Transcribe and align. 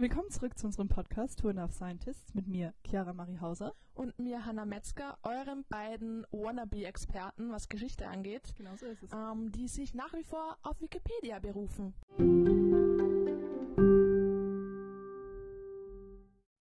Willkommen 0.00 0.30
zurück 0.30 0.56
zu 0.56 0.66
unserem 0.66 0.88
Podcast 0.88 1.40
Tour 1.40 1.50
Enough 1.50 1.72
Scientists 1.74 2.32
mit 2.32 2.46
mir, 2.46 2.72
Chiara 2.86 3.12
Marie 3.12 3.38
Hauser. 3.38 3.74
Und 3.92 4.18
mir, 4.18 4.46
Hannah 4.46 4.64
Metzger, 4.64 5.18
euren 5.22 5.66
beiden 5.68 6.26
Wannabe-Experten, 6.30 7.50
was 7.50 7.68
Geschichte 7.68 8.08
angeht. 8.08 8.54
Genau 8.56 8.74
so 8.76 8.86
ist 8.86 9.02
es. 9.02 9.10
Ähm, 9.12 9.52
die 9.52 9.68
sich 9.68 9.92
nach 9.92 10.14
wie 10.14 10.24
vor 10.24 10.56
auf 10.62 10.80
Wikipedia 10.80 11.38
berufen. 11.38 11.92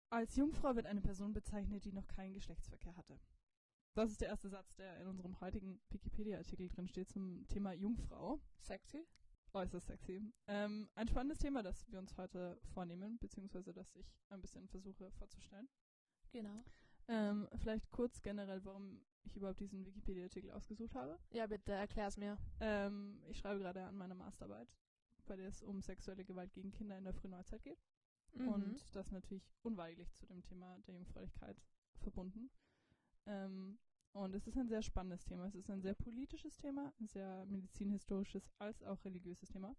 Als 0.09 0.35
Jungfrau 0.35 0.75
wird 0.75 0.87
eine 0.87 1.01
Person 1.01 1.33
bezeichnet, 1.33 1.85
die 1.85 1.93
noch 1.93 2.07
keinen 2.07 2.33
Geschlechtsverkehr 2.33 2.97
hatte. 2.97 3.19
Das 3.93 4.09
ist 4.09 4.19
der 4.19 4.29
erste 4.29 4.49
Satz, 4.49 4.73
der 4.77 4.99
in 4.99 5.05
unserem 5.05 5.39
heutigen 5.41 5.79
Wikipedia-Artikel 5.91 6.69
drin 6.69 6.87
steht 6.87 7.09
zum 7.09 7.47
Thema 7.49 7.73
Jungfrau. 7.73 8.39
Sexy? 8.61 9.05
Äußerst 9.53 9.87
sexy. 9.87 10.21
Ähm, 10.47 10.89
ein 10.95 11.07
spannendes 11.07 11.39
Thema, 11.39 11.63
das 11.63 11.89
wir 11.91 11.99
uns 11.99 12.15
heute 12.17 12.59
vornehmen, 12.73 13.17
beziehungsweise 13.19 13.73
das 13.73 13.95
ich 13.95 14.19
ein 14.29 14.41
bisschen 14.41 14.67
versuche 14.67 15.11
vorzustellen. 15.11 15.67
Genau. 16.31 16.63
Ähm, 17.07 17.47
vielleicht 17.55 17.89
kurz 17.91 18.21
generell, 18.21 18.63
warum 18.65 19.01
ich 19.23 19.35
überhaupt 19.35 19.59
diesen 19.59 19.85
Wikipedia-Artikel 19.85 20.51
ausgesucht 20.51 20.93
habe. 20.95 21.17
Ja, 21.31 21.47
bitte 21.47 21.71
erklär's 21.71 22.17
mir. 22.17 22.37
Ähm, 22.59 23.21
ich 23.29 23.37
schreibe 23.37 23.59
gerade 23.59 23.83
an 23.83 23.95
meiner 23.95 24.15
Masterarbeit, 24.15 24.67
bei 25.25 25.35
der 25.35 25.47
es 25.47 25.61
um 25.61 25.81
sexuelle 25.81 26.25
Gewalt 26.25 26.53
gegen 26.53 26.71
Kinder 26.71 26.97
in 26.97 27.05
der 27.05 27.13
Frühneuzeit 27.13 27.63
geht. 27.63 27.79
Mhm. 28.33 28.47
Und 28.49 28.95
das 28.95 29.11
natürlich 29.11 29.49
unweigerlich 29.63 30.13
zu 30.13 30.25
dem 30.25 30.41
Thema 30.43 30.77
der 30.79 30.95
Jungfräulichkeit 30.95 31.57
verbunden. 31.99 32.49
Ähm, 33.25 33.79
und 34.17 34.35
es 34.35 34.47
ist 34.47 34.57
ein 34.57 34.67
sehr 34.67 34.81
spannendes 34.81 35.23
Thema. 35.23 35.45
Es 35.47 35.55
ist 35.55 35.69
ein 35.69 35.81
sehr 35.81 35.93
politisches 35.93 36.57
Thema, 36.57 36.93
ein 36.99 37.07
sehr 37.07 37.45
medizinhistorisches 37.45 38.49
als 38.59 38.83
auch 38.83 39.03
religiöses 39.05 39.49
Thema. 39.49 39.75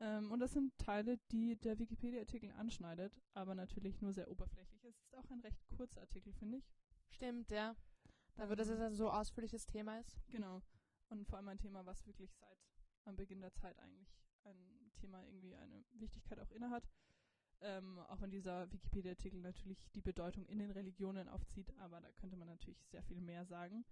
Ähm, 0.00 0.30
und 0.32 0.40
das 0.40 0.52
sind 0.52 0.76
Teile, 0.78 1.18
die 1.30 1.56
der 1.56 1.78
Wikipedia-Artikel 1.78 2.50
anschneidet, 2.52 3.20
aber 3.32 3.54
natürlich 3.54 4.00
nur 4.00 4.12
sehr 4.12 4.30
oberflächlich. 4.30 4.84
Es 4.84 5.00
ist 5.00 5.16
auch 5.16 5.30
ein 5.30 5.40
recht 5.40 5.60
kurzer 5.76 6.00
Artikel, 6.00 6.32
finde 6.32 6.58
ich. 6.58 6.70
Stimmt, 7.10 7.50
ja. 7.50 7.76
Da 8.34 8.48
wird 8.48 8.60
Ähm, 8.60 8.68
jetzt 8.68 8.80
ein 8.80 8.94
so 8.94 9.10
ausführliches 9.10 9.66
Thema 9.66 9.98
ist. 10.00 10.20
Genau. 10.28 10.62
Und 11.08 11.26
vor 11.26 11.38
allem 11.38 11.48
ein 11.48 11.58
Thema, 11.58 11.86
was 11.86 12.06
wirklich 12.06 12.34
seit 12.34 12.58
am 13.04 13.16
Beginn 13.16 13.40
der 13.40 13.54
Zeit 13.54 13.78
eigentlich 13.78 14.08
ein 14.44 14.92
Thema 14.96 15.24
irgendwie 15.24 15.54
eine 15.54 15.84
Wichtigkeit 15.92 16.38
auch 16.40 16.50
innehat. 16.50 16.88
Ähm, 17.60 17.98
auch 18.08 18.20
wenn 18.20 18.30
dieser 18.30 18.70
Wikipedia-Artikel 18.72 19.40
natürlich 19.40 19.88
die 19.92 20.00
Bedeutung 20.02 20.44
in 20.46 20.58
den 20.58 20.70
Religionen 20.70 21.28
aufzieht, 21.28 21.72
aber 21.78 22.00
da 22.00 22.10
könnte 22.12 22.36
man 22.36 22.48
natürlich 22.48 22.84
sehr 22.86 23.02
viel 23.02 23.20
mehr 23.20 23.44
sagen. 23.46 23.84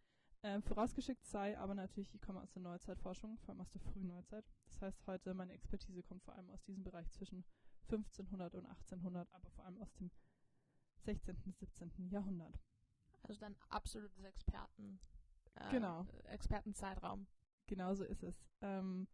Ähm, 0.42 0.62
vorausgeschickt 0.62 1.24
sei 1.24 1.56
aber 1.58 1.74
natürlich, 1.74 2.12
ich 2.14 2.20
komme 2.20 2.42
aus 2.42 2.50
der 2.50 2.62
Neuzeitforschung, 2.62 3.38
vor 3.38 3.50
allem 3.50 3.60
aus 3.60 3.70
der 3.70 3.80
frühen 3.80 4.08
Neuzeit. 4.08 4.44
Das 4.66 4.82
heißt, 4.82 5.06
heute 5.06 5.34
meine 5.34 5.52
Expertise 5.52 6.02
kommt 6.02 6.22
vor 6.24 6.34
allem 6.34 6.50
aus 6.50 6.62
diesem 6.64 6.82
Bereich 6.82 7.08
zwischen 7.12 7.44
1500 7.84 8.54
und 8.56 8.66
1800, 8.66 9.32
aber 9.32 9.50
vor 9.50 9.64
allem 9.64 9.80
aus 9.80 9.92
dem 9.94 10.10
16. 11.04 11.36
und 11.46 11.56
17. 11.56 12.08
Jahrhundert. 12.10 12.58
Also 13.22 13.38
dann 13.40 13.56
absolutes 13.68 14.22
Experten. 14.24 14.98
Äh, 15.54 15.70
Genau. 15.70 16.06
Expertenzeitraum. 16.24 17.26
Genauso 17.66 18.04
ist 18.04 18.22
es. 18.24 18.44
Ähm, 18.60 19.06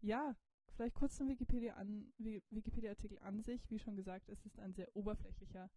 ja, 0.00 0.34
vielleicht 0.74 0.94
kurz 0.94 1.16
zum 1.16 1.28
Wikipedia 1.28 1.74
an, 1.74 2.12
Wikipedia-Artikel 2.18 3.18
an 3.20 3.40
sich. 3.42 3.68
Wie 3.70 3.78
schon 3.78 3.96
gesagt, 3.96 4.28
es 4.28 4.44
ist 4.44 4.58
ein 4.58 4.72
sehr 4.72 4.94
oberflächlicher 4.96 5.70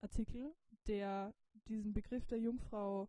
Artikel, 0.00 0.54
der 0.86 1.34
diesen 1.66 1.92
Begriff 1.92 2.26
der 2.26 2.38
Jungfrau 2.38 3.08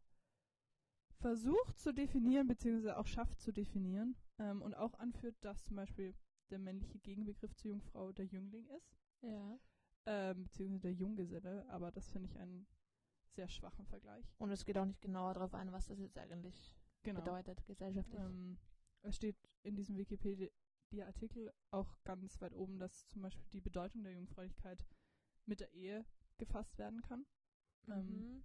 versucht 1.19 1.77
zu 1.77 1.93
definieren, 1.93 2.47
beziehungsweise 2.47 2.97
auch 2.97 3.07
schafft 3.07 3.39
zu 3.41 3.51
definieren 3.51 4.15
ähm, 4.37 4.61
und 4.61 4.73
auch 4.73 4.93
anführt, 4.95 5.35
dass 5.41 5.63
zum 5.63 5.75
Beispiel 5.75 6.15
der 6.49 6.59
männliche 6.59 6.99
Gegenbegriff 6.99 7.53
zur 7.55 7.71
Jungfrau 7.71 8.11
der 8.11 8.25
Jüngling 8.25 8.67
ist, 8.69 8.97
Ja. 9.21 9.59
ähm, 10.05 10.43
beziehungsweise 10.43 10.81
der 10.81 10.93
Junggeselle, 10.93 11.67
aber 11.69 11.91
das 11.91 12.09
finde 12.09 12.29
ich 12.29 12.37
einen 12.39 12.67
sehr 13.35 13.49
schwachen 13.49 13.85
Vergleich. 13.85 14.25
Und 14.37 14.49
es 14.51 14.65
geht 14.65 14.77
auch 14.77 14.85
nicht 14.85 15.01
genauer 15.01 15.33
darauf 15.33 15.53
ein, 15.53 15.71
was 15.71 15.85
das 15.87 15.99
jetzt 15.99 16.17
eigentlich 16.17 16.75
Genau. 17.03 17.19
bedeutet, 17.21 17.63
gesellschaftlich. 17.65 18.19
Ähm, 18.19 18.57
es 19.01 19.15
steht 19.15 19.37
in 19.63 19.75
diesem 19.75 19.95
Wikipedia-Artikel 20.89 21.51
auch 21.71 21.95
ganz 22.03 22.41
weit 22.41 22.53
oben, 22.55 22.79
dass 22.79 23.07
zum 23.07 23.21
Beispiel 23.21 23.45
die 23.53 23.61
Bedeutung 23.61 24.03
der 24.03 24.13
Jungfräulichkeit 24.13 24.83
mit 25.45 25.59
der 25.59 25.71
Ehe 25.73 26.05
gefasst 26.37 26.77
werden 26.77 27.01
kann. 27.01 27.25
ähm, 27.87 28.05
Mhm. 28.07 28.43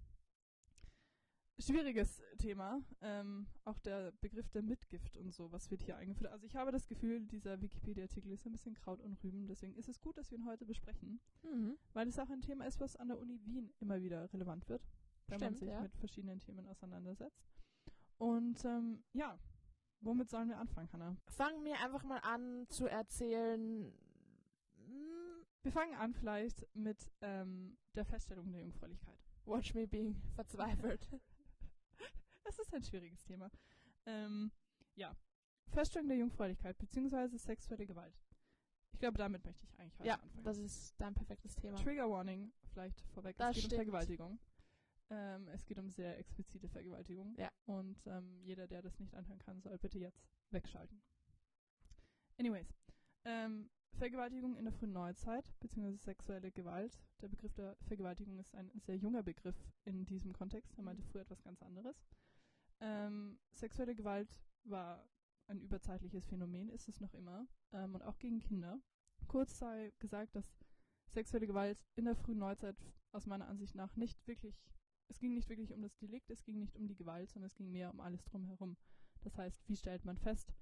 Schwieriges 1.59 2.21
Thema. 2.39 2.83
Ähm, 3.01 3.47
auch 3.65 3.79
der 3.79 4.11
Begriff 4.21 4.49
der 4.51 4.63
Mitgift 4.63 5.17
und 5.17 5.33
so, 5.33 5.53
was 5.53 5.71
wird 5.71 5.83
hier 5.85 5.97
eingeführt. 5.97 6.33
Also 6.33 6.47
ich 6.47 6.57
habe 6.57 6.73
das 6.73 6.89
Gefühl, 6.89 7.25
dieser 7.27 7.61
Wikipedia-Artikel 7.63 8.33
ist 8.33 8.45
ein 8.45 8.51
bisschen 8.53 8.75
Kraut 8.75 9.01
und 9.01 9.23
Rüben. 9.23 9.47
Deswegen 9.47 9.75
ist 9.77 9.89
es 9.89 10.01
gut, 10.01 10.17
dass 10.19 10.31
wir 10.33 10.39
ihn 10.39 10.47
heute 10.47 10.67
besprechen, 10.67 11.21
Mhm. 11.45 11.79
weil 11.93 12.09
es 12.09 12.19
auch 12.19 12.29
ein 12.29 12.41
Thema 12.43 12.67
ist, 12.67 12.81
was 12.81 12.97
an 12.97 13.07
der 13.09 13.19
Uni 13.19 13.39
Wien 13.45 13.73
immer 13.79 14.03
wieder 14.03 14.33
relevant 14.33 14.69
wird, 14.69 14.83
wenn 15.29 15.39
man 15.41 15.55
Stimmt, 15.55 15.59
sich 15.61 15.69
ja. 15.69 15.81
mit 15.83 15.95
verschiedenen 15.97 16.41
Themen 16.41 16.67
auseinandersetzt. 16.67 17.47
Und 18.19 18.65
ähm, 18.65 19.05
ja, 19.13 19.39
womit 20.05 20.31
sollen 20.31 20.49
wir 20.49 20.59
anfangen, 20.59 20.91
Hannah? 20.93 21.17
Fangen 21.29 21.65
wir 21.65 21.81
einfach 21.81 22.03
mal 22.05 22.19
an 22.19 22.67
zu 22.69 22.87
erzählen. 22.87 23.93
mm, 24.77 25.45
Wir 25.63 25.73
fangen 25.73 25.95
an 25.95 26.13
vielleicht 26.15 26.67
mit 26.75 27.11
ähm, 27.21 27.77
der 27.95 28.05
Feststellung 28.05 28.51
der 28.53 28.61
Jungfräulichkeit. 28.63 29.19
Watch 29.47 29.75
me 29.75 29.87
being 29.87 30.17
verzweifelt. 30.35 31.09
Das 32.47 32.59
ist 32.59 32.75
ein 32.75 32.83
schwieriges 32.83 33.23
Thema. 33.25 33.51
Ähm, 34.05 34.53
ja, 34.97 35.17
Feststellung 35.71 36.09
der 36.09 36.19
Jungfräulichkeit 36.19 36.77
bzw. 36.77 37.39
sexuelle 37.39 37.87
Gewalt. 37.87 38.15
Ich 38.93 38.99
glaube, 38.99 39.17
damit 39.17 39.43
möchte 39.47 39.65
ich 39.65 39.81
eigentlich 39.81 39.99
heute 39.99 40.09
ja, 40.09 40.15
anfangen. 40.17 40.45
das 40.45 40.59
ist 40.59 40.95
dein 41.01 41.15
perfektes 41.15 41.57
Thema. 41.57 41.79
Trigger 41.79 42.11
Warning 42.11 42.53
vielleicht 42.71 43.01
vorweg. 43.15 43.37
Das 43.39 43.57
es 43.57 43.63
geht 43.63 43.65
stimmt. 43.65 43.73
um 43.73 43.77
Vergewaltigung. 43.79 44.39
Ähm, 45.15 45.49
es 45.49 45.65
geht 45.65 45.79
um 45.79 45.91
sehr 45.91 46.19
explizite 46.19 46.69
Vergewaltigung. 46.69 47.37
Ja. 47.39 47.51
Und 47.67 48.05
ähm, 48.07 48.41
jeder, 48.43 48.67
der 48.67 48.83
das 48.83 48.99
nicht 48.99 49.15
anhören 49.15 49.39
kann, 49.39 49.61
soll 49.61 49.79
bitte 49.79 49.99
jetzt 49.99 50.27
wegschalten. 50.51 51.01
Anyways, 52.37 52.75
ähm, 53.25 53.71
Vergewaltigung 53.93 54.57
in 54.57 54.65
der 54.65 54.73
frühen 54.73 54.93
Neuzeit, 54.93 55.55
beziehungsweise 55.61 55.99
sexuelle 55.99 56.51
Gewalt. 56.51 57.01
Der 57.21 57.29
Begriff 57.29 57.55
der 57.55 57.77
Vergewaltigung 57.83 58.39
ist 58.41 58.55
ein 58.57 58.73
sehr 58.81 58.97
junger 58.97 59.23
Begriff 59.23 59.57
in 59.85 60.05
diesem 60.05 60.33
Kontext. 60.33 60.75
Er 60.77 60.83
meinte 60.83 61.03
Mhm. 61.03 61.07
früher 61.07 61.23
etwas 61.23 61.43
ganz 61.45 61.63
anderes. 61.63 61.97
Ähm, 62.81 63.39
sexuelle 63.53 63.95
Gewalt 63.95 64.29
war 64.65 65.09
ein 65.47 65.61
überzeitliches 65.61 66.27
Phänomen, 66.27 66.71
ist 66.71 66.89
es 66.89 67.01
noch 67.01 67.15
immer, 67.15 67.47
ähm, 67.73 67.95
und 67.95 68.03
auch 68.03 68.19
gegen 68.19 68.41
Kinder. 68.41 68.81
Kurz 69.29 69.59
sei 69.59 69.93
gesagt, 70.01 70.35
dass 70.35 70.59
sexuelle 71.07 71.47
Gewalt 71.47 71.79
in 71.95 72.07
der 72.07 72.17
frühen 72.17 72.39
Neuzeit 72.39 72.77
aus 73.13 73.27
meiner 73.27 73.47
Ansicht 73.47 73.75
nach 73.77 73.95
nicht 73.95 74.27
wirklich, 74.27 74.61
es 75.09 75.19
ging 75.19 75.35
nicht 75.35 75.49
wirklich 75.49 75.73
um 75.73 75.83
das 75.83 75.97
Delikt, 75.97 76.31
es 76.31 76.45
ging 76.45 76.59
nicht 76.59 76.77
um 76.77 76.87
die 76.87 76.97
Gewalt, 76.97 77.31
sondern 77.31 77.49
es 77.49 77.55
ging 77.55 77.71
mehr 77.71 77.93
um 77.93 78.01
alles 78.01 78.25
drumherum. 78.25 78.77
Das 79.21 79.37
heißt, 79.37 79.69
wie 79.69 79.77
stellt 79.77 80.05
man 80.05 80.19
fest, 80.19 80.53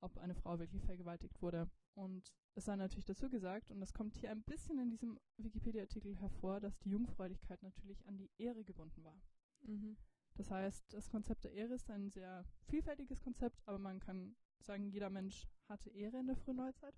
ob 0.00 0.18
eine 0.18 0.34
Frau 0.34 0.58
wirklich 0.58 0.84
vergewaltigt 0.84 1.40
wurde? 1.42 1.70
Und 1.94 2.32
es 2.54 2.66
sei 2.66 2.76
natürlich 2.76 3.04
dazu 3.04 3.28
gesagt, 3.28 3.70
und 3.70 3.80
das 3.80 3.92
kommt 3.92 4.14
hier 4.14 4.30
ein 4.30 4.42
bisschen 4.42 4.78
in 4.78 4.90
diesem 4.90 5.18
Wikipedia-Artikel 5.38 6.16
hervor, 6.16 6.60
dass 6.60 6.78
die 6.78 6.90
Jungfräulichkeit 6.90 7.62
natürlich 7.62 8.06
an 8.06 8.16
die 8.16 8.30
Ehre 8.38 8.64
gebunden 8.64 9.04
war. 9.04 9.20
Mhm. 9.62 9.96
Das 10.36 10.50
heißt, 10.50 10.92
das 10.92 11.08
Konzept 11.08 11.44
der 11.44 11.52
Ehre 11.52 11.74
ist 11.74 11.90
ein 11.90 12.10
sehr 12.10 12.44
vielfältiges 12.68 13.22
Konzept, 13.22 13.58
aber 13.66 13.78
man 13.78 14.00
kann 14.00 14.36
sagen, 14.60 14.90
jeder 14.90 15.08
Mensch 15.08 15.46
hatte 15.68 15.90
Ehre 15.90 16.18
in 16.18 16.26
der 16.26 16.36
frühen 16.36 16.56
Neuzeit 16.56 16.94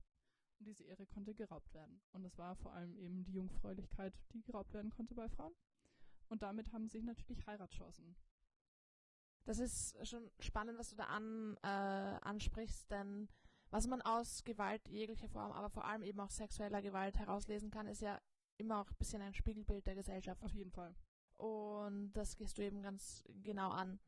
und 0.59 0.67
diese 0.67 0.85
Ehre 0.85 1.07
konnte 1.07 1.35
geraubt 1.35 1.73
werden. 1.73 2.01
Und 2.13 2.25
das 2.25 2.37
war 2.37 2.57
vor 2.57 2.73
allem 2.73 2.97
eben 2.97 3.23
die 3.25 3.35
Jungfräulichkeit, 3.35 4.19
die 4.33 4.43
geraubt 4.43 4.73
werden 4.75 4.91
konnte 4.91 5.15
bei 5.15 5.29
Frauen. 5.29 5.55
Und 6.29 6.43
damit 6.43 6.73
haben 6.73 6.89
sich 6.89 7.05
natürlich 7.05 7.47
Heiratschancen. 7.47 8.17
Das 9.45 9.59
ist 9.59 9.97
schon 10.07 10.31
spannend, 10.41 10.79
was 10.79 10.91
du 10.91 10.97
da 10.97 11.05
an, 11.05 11.57
äh, 11.63 11.67
ansprichst, 11.67 12.91
denn 12.91 13.29
was 13.71 13.87
man 13.87 14.03
aus 14.03 14.45
Gewalt 14.45 14.87
jeglicher 14.89 15.29
Form, 15.29 15.53
aber 15.53 15.71
vor 15.71 15.85
allem 15.85 16.03
eben 16.03 16.21
auch 16.21 16.31
sexueller 16.31 16.83
Gewalt 16.83 17.19
herauslesen 17.19 17.71
kann, 17.71 17.87
ist 17.87 18.03
ja 18.03 18.21
immer 18.59 18.81
auch 18.81 18.91
ein 18.91 18.97
bisschen 18.97 19.23
ein 19.23 19.35
Spiegelbild 19.35 19.87
der 19.87 19.95
Gesellschaft. 19.95 20.43
Auf 20.45 20.53
jeden 20.53 20.71
Fall. 20.71 20.95
Und 21.37 22.13
das 22.13 22.37
gehst 22.37 22.59
du 22.59 22.63
eben 22.63 22.83
ganz 22.83 23.25
genau 23.43 23.71
an. 23.71 24.01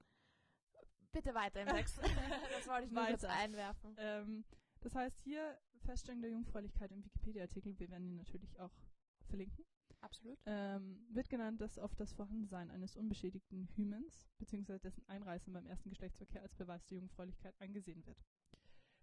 Bitte 1.12 1.34
weiter 1.34 1.62
im 1.62 1.68
Text. 1.68 1.98
das 2.56 2.66
wollte 2.68 2.86
ich 2.86 2.92
nur 2.92 3.06
kurz 3.06 3.24
einwerfen. 3.24 3.96
Ähm, 3.98 4.44
das 4.80 4.94
heißt, 4.94 5.20
hier 5.22 5.58
Feststellung 5.84 6.22
der 6.22 6.30
Jungfräulichkeit 6.30 6.90
im 6.92 7.04
Wikipedia-Artikel, 7.04 7.78
wir 7.78 7.90
werden 7.90 8.08
ihn 8.08 8.16
natürlich 8.16 8.58
auch 8.60 8.72
verlinken. 9.26 9.64
Absolut. 10.00 10.38
ähm, 10.46 11.06
wird 11.10 11.28
genannt, 11.28 11.60
dass 11.60 11.78
auf 11.78 11.94
das 11.94 12.12
Vorhandensein 12.12 12.70
eines 12.70 12.96
unbeschädigten 12.96 13.68
Hymens 13.76 14.28
bzw. 14.38 14.78
dessen 14.78 15.06
Einreißen 15.08 15.52
beim 15.52 15.66
ersten 15.66 15.90
Geschlechtsverkehr 15.90 16.42
als 16.42 16.54
Beweis 16.54 16.86
der 16.86 16.98
Jungfräulichkeit 16.98 17.54
angesehen 17.60 18.04
wird. 18.06 18.24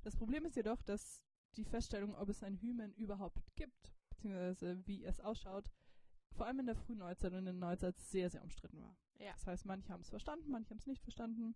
Das 0.03 0.15
Problem 0.15 0.45
ist 0.45 0.55
jedoch, 0.55 0.81
dass 0.83 1.23
die 1.55 1.65
Feststellung, 1.65 2.15
ob 2.15 2.29
es 2.29 2.44
ein 2.44 2.57
Hymen 2.57 2.94
überhaupt 2.94 3.44
gibt, 3.55 3.94
bzw. 4.09 4.77
wie 4.85 5.03
es 5.03 5.19
ausschaut, 5.19 5.69
vor 6.31 6.45
allem 6.45 6.59
in 6.59 6.65
der 6.67 6.75
frühen 6.75 6.99
Neuzeit 6.99 7.31
und 7.33 7.39
in 7.39 7.45
der 7.45 7.53
Neuzeit 7.53 7.97
sehr, 7.99 8.29
sehr 8.29 8.44
umstritten 8.44 8.81
war. 8.81 8.95
Ja. 9.19 9.33
Das 9.33 9.47
heißt, 9.47 9.65
manche 9.65 9.91
haben 9.91 10.01
es 10.01 10.09
verstanden, 10.09 10.51
manche 10.51 10.69
haben 10.69 10.77
es 10.77 10.88
nicht 10.88 11.01
verstanden, 11.01 11.55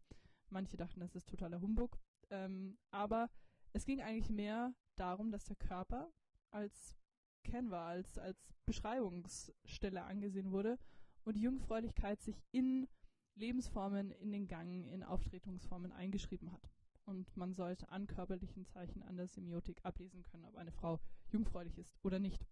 manche 0.50 0.78
dachten, 0.78 1.02
es 1.02 1.16
ist 1.16 1.30
totaler 1.30 1.62
Humbug. 1.62 2.00
Ähm, 2.30 2.78
aber 2.90 3.30
es 3.74 3.86
ging 3.86 4.02
eigentlich 4.02 4.30
mehr 4.30 4.74
darum, 4.96 5.32
dass 5.32 5.46
der 5.46 5.56
Körper 5.56 6.12
als 6.50 6.96
Canva, 7.44 7.88
als, 7.88 8.18
als 8.18 8.54
Beschreibungsstelle 8.66 10.04
angesehen 10.04 10.52
wurde 10.52 10.78
und 11.24 11.36
die 11.36 11.42
Jungfräulichkeit 11.42 12.22
sich 12.22 12.44
in 12.52 12.88
Lebensformen, 13.36 14.12
in 14.12 14.32
den 14.32 14.48
Gang, 14.48 14.88
in 14.88 15.04
Auftretungsformen 15.04 15.92
eingeschrieben 15.92 16.52
hat. 16.52 16.70
Und 17.06 17.36
man 17.36 17.54
sollte 17.54 17.90
an 17.90 18.08
körperlichen 18.08 18.66
Zeichen 18.66 19.02
an 19.04 19.18
der 19.18 19.28
Semiotik 19.28 19.80
ablesen 19.84 20.24
können, 20.24 20.46
ob 20.46 20.56
eine 20.56 20.72
Frau 20.72 21.00
jungfräulich 21.32 21.78
ist 21.78 21.98
oder 22.04 22.20
nicht. 22.20 22.46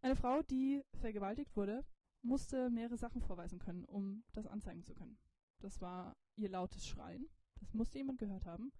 Eine 0.00 0.16
Frau, 0.16 0.42
die 0.42 0.82
vergewaltigt 1.00 1.54
wurde, 1.56 1.84
musste 2.22 2.70
mehrere 2.70 2.96
Sachen 2.96 3.20
vorweisen 3.20 3.58
können, 3.58 3.84
um 3.84 4.24
das 4.32 4.46
anzeigen 4.46 4.82
zu 4.82 4.94
können. 4.94 5.18
Das 5.60 5.80
war 5.80 6.16
ihr 6.36 6.48
lautes 6.48 6.86
Schreien, 6.86 7.28
das 7.60 7.74
musste 7.74 7.98
jemand 7.98 8.18
gehört 8.18 8.44
haben. 8.44 8.72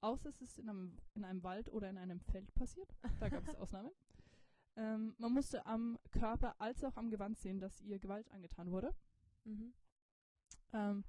Außer 0.00 0.28
es 0.28 0.40
ist 0.40 0.58
in 0.58 0.68
einem, 0.68 0.98
in 1.14 1.24
einem 1.24 1.44
Wald 1.44 1.68
oder 1.70 1.88
in 1.88 1.98
einem 1.98 2.20
Feld 2.20 2.52
passiert. 2.54 2.96
Da 3.20 3.28
gab 3.28 3.46
es 3.46 3.54
Ausnahmen. 3.56 3.92
Ähm, 4.76 5.14
man 5.18 5.32
musste 5.32 5.64
am 5.66 5.98
Körper 6.10 6.60
als 6.60 6.82
auch 6.84 6.96
am 6.96 7.10
Gewand 7.10 7.38
sehen, 7.38 7.60
dass 7.60 7.80
ihr 7.82 7.98
Gewalt 7.98 8.30
angetan 8.32 8.70
wurde. 8.70 8.94
Mhm. 9.44 9.74
Ähm, 10.72 11.04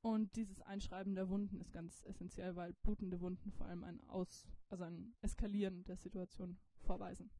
und 0.00 0.36
dieses 0.36 0.60
Einschreiben 0.62 1.14
der 1.14 1.28
Wunden 1.28 1.60
ist 1.60 1.72
ganz 1.72 2.02
essentiell, 2.04 2.56
weil 2.56 2.72
blutende 2.82 3.20
Wunden 3.20 3.52
vor 3.52 3.66
allem 3.66 3.84
ein 3.84 4.02
Aus, 4.08 4.46
also 4.68 4.84
ein 4.84 5.14
Eskalieren 5.22 5.84
der 5.84 5.96
Situation 5.96 6.58
vorweisen. 6.80 7.30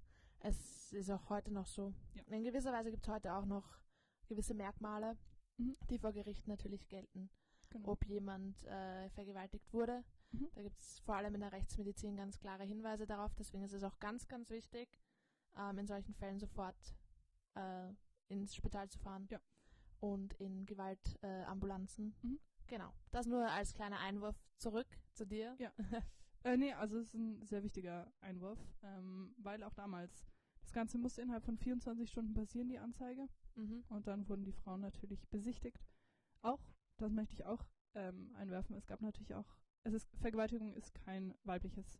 Es 0.40 0.92
ist 0.92 1.10
auch 1.10 1.28
heute 1.30 1.52
noch 1.52 1.66
so. 1.66 1.94
Ja. 2.14 2.22
In 2.34 2.44
gewisser 2.44 2.72
Weise 2.72 2.90
gibt 2.90 3.06
es 3.06 3.12
heute 3.12 3.34
auch 3.34 3.44
noch 3.46 3.78
gewisse 4.26 4.54
Merkmale, 4.54 5.16
Mhm. 5.56 5.76
die 5.88 5.98
vor 5.98 6.12
Gericht 6.12 6.48
natürlich 6.48 6.88
gelten. 6.88 7.30
Genau. 7.70 7.92
Ob 7.92 8.04
jemand 8.06 8.62
äh, 8.64 9.08
vergewaltigt 9.10 9.72
wurde. 9.72 10.04
Mhm. 10.32 10.48
Da 10.54 10.62
gibt 10.62 10.80
es 10.80 11.00
vor 11.00 11.16
allem 11.16 11.34
in 11.34 11.40
der 11.40 11.52
Rechtsmedizin 11.52 12.16
ganz 12.16 12.38
klare 12.38 12.64
Hinweise 12.64 13.06
darauf. 13.06 13.34
Deswegen 13.34 13.64
ist 13.64 13.72
es 13.72 13.82
auch 13.82 13.98
ganz, 13.98 14.28
ganz 14.28 14.50
wichtig, 14.50 14.88
ähm, 15.56 15.78
in 15.78 15.86
solchen 15.86 16.14
Fällen 16.14 16.38
sofort 16.38 16.96
äh, 17.54 17.92
ins 18.28 18.54
Spital 18.54 18.88
zu 18.88 18.98
fahren. 18.98 19.26
Ja. 19.30 19.40
Und 20.00 20.34
in 20.34 20.66
Gewaltambulanzen. 20.66 22.14
Äh. 22.22 22.26
Mhm. 22.26 22.40
Genau. 22.66 22.92
Das 23.10 23.26
nur 23.26 23.48
als 23.48 23.74
kleiner 23.74 24.00
Einwurf 24.00 24.36
zurück 24.58 24.88
zu 25.12 25.26
dir. 25.26 25.56
Ja. 25.58 25.72
Äh, 26.46 26.58
nee, 26.58 26.74
also 26.74 26.98
es 26.98 27.06
ist 27.06 27.14
ein 27.14 27.42
sehr 27.46 27.62
wichtiger 27.62 28.12
Einwurf, 28.20 28.58
ähm, 28.82 29.34
weil 29.38 29.62
auch 29.62 29.72
damals 29.72 30.26
das 30.60 30.72
Ganze 30.72 30.98
musste 30.98 31.22
innerhalb 31.22 31.42
von 31.42 31.56
24 31.56 32.10
Stunden 32.10 32.34
passieren, 32.34 32.68
die 32.68 32.78
Anzeige. 32.78 33.30
Mhm. 33.54 33.82
Und 33.88 34.06
dann 34.06 34.28
wurden 34.28 34.44
die 34.44 34.52
Frauen 34.52 34.82
natürlich 34.82 35.26
besichtigt. 35.30 35.88
Auch, 36.42 36.60
das 36.98 37.12
möchte 37.12 37.32
ich 37.32 37.46
auch 37.46 37.64
ähm, 37.94 38.30
einwerfen, 38.36 38.76
es 38.76 38.86
gab 38.86 39.00
natürlich 39.00 39.34
auch, 39.34 39.56
es 39.84 39.94
ist, 39.94 40.14
Vergewaltigung 40.18 40.74
ist 40.74 40.92
kein 40.94 41.34
weibliches 41.44 41.98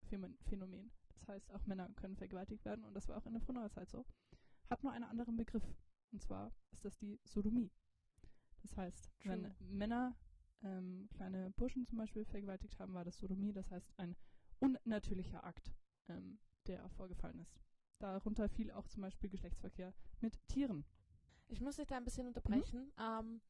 Phänomen. 0.00 0.90
Das 1.18 1.28
heißt, 1.28 1.52
auch 1.52 1.66
Männer 1.66 1.88
können 1.96 2.16
vergewaltigt 2.16 2.64
werden 2.64 2.84
und 2.84 2.94
das 2.94 3.08
war 3.08 3.16
auch 3.16 3.26
in 3.26 3.32
der 3.32 3.42
Frühneuzeit 3.42 3.90
so. 3.90 4.04
Hat 4.70 4.82
nur 4.82 4.92
einen 4.92 5.04
anderen 5.04 5.36
Begriff. 5.36 5.64
Und 6.12 6.22
zwar 6.22 6.52
ist 6.72 6.84
das 6.84 6.96
die 6.98 7.20
Sodomie. 7.24 7.70
Das 8.62 8.76
heißt, 8.76 9.10
wenn 9.24 9.42
True. 9.42 9.54
Männer 9.70 10.16
ähm, 10.62 11.08
kleine 11.14 11.50
Burschen 11.52 11.86
zum 11.86 11.98
Beispiel 11.98 12.24
vergewaltigt 12.24 12.78
haben, 12.78 12.94
war 12.94 13.04
das 13.04 13.18
Sodomie. 13.18 13.52
Das 13.52 13.70
heißt, 13.70 13.92
ein 13.98 14.16
unnatürlicher 14.58 15.44
Akt, 15.44 15.72
ähm, 16.08 16.38
der 16.66 16.88
vorgefallen 16.90 17.38
ist. 17.40 17.60
Darunter 17.98 18.48
fiel 18.48 18.70
auch 18.70 18.86
zum 18.88 19.02
Beispiel 19.02 19.30
Geschlechtsverkehr 19.30 19.92
mit 20.20 20.38
Tieren. 20.48 20.84
Ich 21.48 21.60
muss 21.60 21.76
dich 21.76 21.86
da 21.86 21.96
ein 21.96 22.04
bisschen 22.04 22.26
unterbrechen. 22.26 22.92
Ähm, 22.98 23.40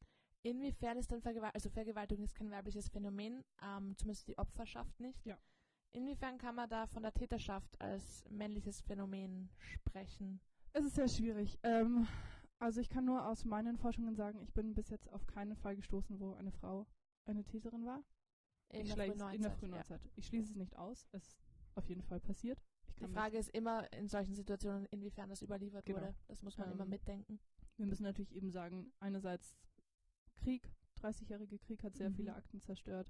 inwiefern 0.41 0.97
ist 0.97 1.11
denn 1.11 1.21
Vergewaltigung, 1.21 1.55
also 1.55 1.69
Vergewaltigung 1.69 2.23
ist 2.23 2.35
kein 2.35 2.49
weibliches 2.49 2.89
Phänomen, 2.89 3.43
ähm, 3.61 3.95
zumindest 3.97 4.27
die 4.27 4.37
Opferschaft 4.37 4.99
nicht. 4.99 5.25
Ja. 5.25 5.37
Inwiefern 5.93 6.37
kann 6.37 6.55
man 6.55 6.69
da 6.69 6.85
von 6.87 7.01
der 7.03 7.13
Täterschaft 7.13 7.79
als 7.81 8.23
männliches 8.29 8.81
Phänomen 8.81 9.49
sprechen? 9.57 10.39
Es 10.73 10.85
ist 10.85 10.95
sehr 10.95 11.07
schwierig. 11.09 11.57
Ähm, 11.63 12.07
also 12.59 12.79
ich 12.79 12.89
kann 12.89 13.05
nur 13.05 13.25
aus 13.25 13.43
meinen 13.45 13.77
Forschungen 13.77 14.15
sagen, 14.15 14.39
ich 14.41 14.53
bin 14.53 14.75
bis 14.75 14.89
jetzt 14.89 15.11
auf 15.11 15.25
keinen 15.25 15.55
Fall 15.55 15.75
gestoßen, 15.75 16.19
wo 16.19 16.33
eine 16.33 16.51
Frau 16.51 16.85
eine 17.25 17.43
Täterin 17.43 17.85
war. 17.85 18.03
In 18.69 18.81
ich 18.81 18.93
der 18.93 18.97
schließe- 18.97 19.11
Frühneuzeit, 19.17 19.63
in 19.63 19.71
der 19.71 19.83
ja. 19.89 19.99
Ich 20.15 20.27
schließe 20.27 20.51
es 20.51 20.55
nicht 20.55 20.75
aus. 20.77 21.07
Es 21.11 21.23
ist 21.27 21.37
auf 21.75 21.89
jeden 21.89 22.03
Fall 22.03 22.19
passiert. 22.19 22.61
Die 22.99 23.07
Frage 23.07 23.37
ist 23.37 23.49
immer 23.49 23.91
in 23.93 24.07
solchen 24.09 24.35
Situationen, 24.35 24.85
inwiefern 24.91 25.29
das 25.29 25.41
überliefert 25.41 25.85
Genau. 25.85 26.01
wurde. 26.01 26.15
Das 26.27 26.43
muss 26.43 26.57
man 26.57 26.71
immer 26.71 26.83
Ähm, 26.83 26.89
mitdenken. 26.89 27.33
Mich, 27.33 27.41
wir 27.77 27.85
müssen 27.87 28.03
natürlich 28.03 28.35
eben 28.35 28.51
sagen, 28.51 28.91
einerseits 28.99 29.55
Krieg, 30.35 30.69
30-jährige 30.97 31.57
Krieg 31.59 31.83
hat 31.83 31.95
sehr 31.95 32.09
Mhm. 32.09 32.15
viele 32.15 32.35
Akten 32.35 32.59
zerstört, 32.59 33.09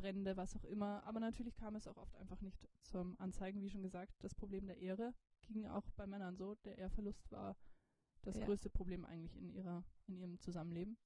Brände, 0.00 0.36
was 0.36 0.54
auch 0.56 0.64
immer. 0.64 1.02
Aber 1.04 1.20
natürlich 1.20 1.54
kam 1.56 1.74
es 1.76 1.86
auch 1.86 1.96
oft 1.96 2.14
einfach 2.16 2.40
nicht 2.40 2.68
zum 2.82 3.18
Anzeigen, 3.20 3.60
wie 3.62 3.70
schon 3.70 3.82
gesagt. 3.82 4.14
Das 4.22 4.34
Problem 4.34 4.66
der 4.66 4.78
Ehre 4.78 5.14
ging 5.42 5.66
auch 5.66 5.90
bei 5.96 6.06
Männern 6.06 6.36
so. 6.36 6.54
Der 6.64 6.78
Ehrverlust 6.78 7.30
war 7.32 7.56
das 8.22 8.36
Ja. 8.36 8.46
größte 8.46 8.70
Problem 8.70 9.04
eigentlich 9.04 9.36
in 9.36 9.50
ihrer, 9.50 9.84
in 10.06 10.16
ihrem 10.16 10.38
Zusammenleben. 10.40 10.96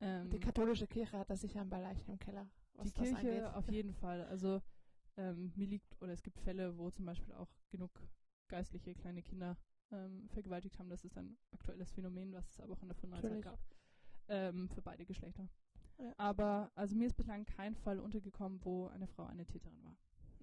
Ähm, 0.00 0.30
Die 0.30 0.40
katholische 0.40 0.86
Kirche 0.86 1.18
hat 1.18 1.30
da 1.30 1.36
sicher 1.36 1.60
ein 1.60 1.70
paar 1.70 1.80
Leichen 1.82 2.10
im 2.10 2.18
Keller. 2.18 2.48
Die 2.84 2.90
Kirche 2.90 3.16
angeht. 3.16 3.44
auf 3.44 3.68
jeden 3.70 3.92
Fall. 4.02 4.24
Also 4.26 4.60
ähm, 5.16 5.52
mir 5.56 5.66
liegt, 5.66 6.00
oder 6.02 6.12
es 6.12 6.22
gibt 6.22 6.38
Fälle, 6.40 6.76
wo 6.76 6.90
zum 6.90 7.06
Beispiel 7.06 7.32
auch 7.34 7.48
genug 7.70 7.90
geistliche 8.48 8.94
kleine 8.94 9.22
Kinder 9.22 9.56
ähm, 9.90 10.28
vergewaltigt 10.28 10.78
haben. 10.78 10.90
Das 10.90 11.04
ist 11.04 11.16
ein 11.16 11.38
aktuelles 11.52 11.90
Phänomen, 11.92 12.32
was 12.32 12.50
es 12.50 12.60
aber 12.60 12.74
auch 12.74 12.82
in 12.82 12.88
der 12.88 12.96
Frühneuzeit 12.96 13.42
gab. 13.42 13.58
Ähm, 14.28 14.68
für 14.68 14.82
beide 14.82 15.06
Geschlechter. 15.06 15.48
Aber 16.16 16.70
also 16.74 16.94
mir 16.94 17.06
ist 17.06 17.16
bislang 17.16 17.44
kein 17.46 17.74
Fall 17.74 18.00
untergekommen, 18.00 18.62
wo 18.64 18.86
eine 18.88 19.06
Frau 19.06 19.24
eine 19.24 19.46
Täterin 19.46 19.82
war. 19.82 19.96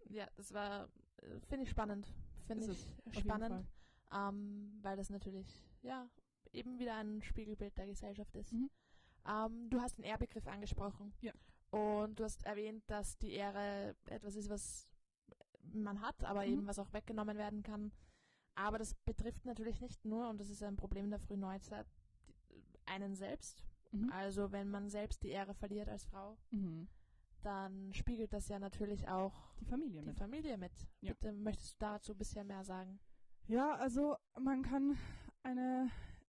Ja, 0.10 0.28
das 0.36 0.54
war, 0.54 0.90
äh, 1.18 1.40
finde 1.48 1.64
ich 1.64 1.70
spannend. 1.70 2.12
Finde 2.48 2.66
ich 2.66 3.20
spannend, 3.20 3.66
ähm, 4.14 4.78
weil 4.82 4.98
das 4.98 5.10
natürlich, 5.10 5.48
ja, 5.82 6.10
eben 6.52 6.78
wieder 6.80 6.96
ein 6.98 7.22
Spiegelbild 7.22 7.78
der 7.78 7.88
Gesellschaft 7.88 8.36
ist. 8.36 8.52
Mhm. 8.54 8.70
Ähm, 9.28 9.70
du 9.70 9.80
hast 9.80 9.98
den 9.98 10.04
Ehrbegriff 10.04 10.48
angesprochen. 10.48 11.14
Ja. 11.22 11.32
Und 11.72 12.20
du 12.20 12.24
hast 12.24 12.44
erwähnt, 12.44 12.84
dass 12.88 13.18
die 13.18 13.32
Ehre 13.32 13.96
etwas 14.06 14.36
ist, 14.36 14.50
was 14.50 14.88
man 15.74 16.02
hat, 16.02 16.24
aber 16.24 16.46
Mhm. 16.46 16.54
eben 16.54 16.68
was 16.68 16.80
auch 16.80 16.92
weggenommen 16.94 17.38
werden 17.38 17.64
kann. 17.64 17.92
Aber 18.56 18.78
das 18.78 18.94
betrifft 18.94 19.46
natürlich 19.46 19.82
nicht 19.82 20.06
nur, 20.06 20.30
und 20.30 20.40
das 20.40 20.50
ist 20.50 20.62
ein 20.62 20.76
Problem 20.76 21.10
der 21.10 21.20
frühen 21.20 21.40
Neuzeit, 21.40 21.88
einen 22.86 23.16
selbst. 23.16 23.66
Mhm. 23.94 24.10
Also 24.12 24.52
wenn 24.52 24.70
man 24.70 24.90
selbst 24.90 25.24
die 25.24 25.30
Ehre 25.30 25.54
verliert 25.54 25.88
als 25.90 26.04
Frau, 26.06 26.38
Mhm. 26.52 26.88
dann 27.42 27.94
spiegelt 27.94 28.34
das 28.34 28.48
ja 28.48 28.60
natürlich 28.60 29.08
auch 29.08 29.54
Die 29.60 29.66
Familie 29.66 30.02
die 30.02 30.08
mit. 30.08 30.18
Familie 30.18 30.58
mit. 30.58 30.72
Ja. 31.02 31.14
Bitte 31.14 31.32
möchtest 31.34 31.74
du 31.74 31.78
dazu 31.86 32.12
ein 32.14 32.18
bisschen 32.18 32.48
mehr 32.48 32.64
sagen? 32.64 33.00
Ja, 33.48 33.76
also 33.76 34.16
man 34.40 34.62
kann 34.64 34.98
eine, 35.44 35.90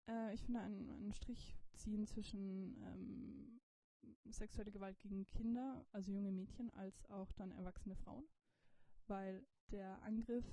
äh, 0.08 0.32
ich 0.34 0.42
finde, 0.44 0.60
einen, 0.60 0.88
einen 0.90 1.12
Strich 1.12 1.56
ziehen 1.74 2.06
zwischen 2.06 2.76
ähm, 2.82 3.60
sexuelle 4.30 4.72
Gewalt 4.72 4.98
gegen 5.00 5.26
Kinder, 5.26 5.84
also 5.92 6.10
junge 6.12 6.32
Mädchen, 6.32 6.70
als 6.70 7.04
auch 7.10 7.30
dann 7.32 7.50
erwachsene 7.52 7.94
Frauen. 7.96 8.24
Weil 9.06 9.46
der 9.70 10.02
Angriff 10.02 10.44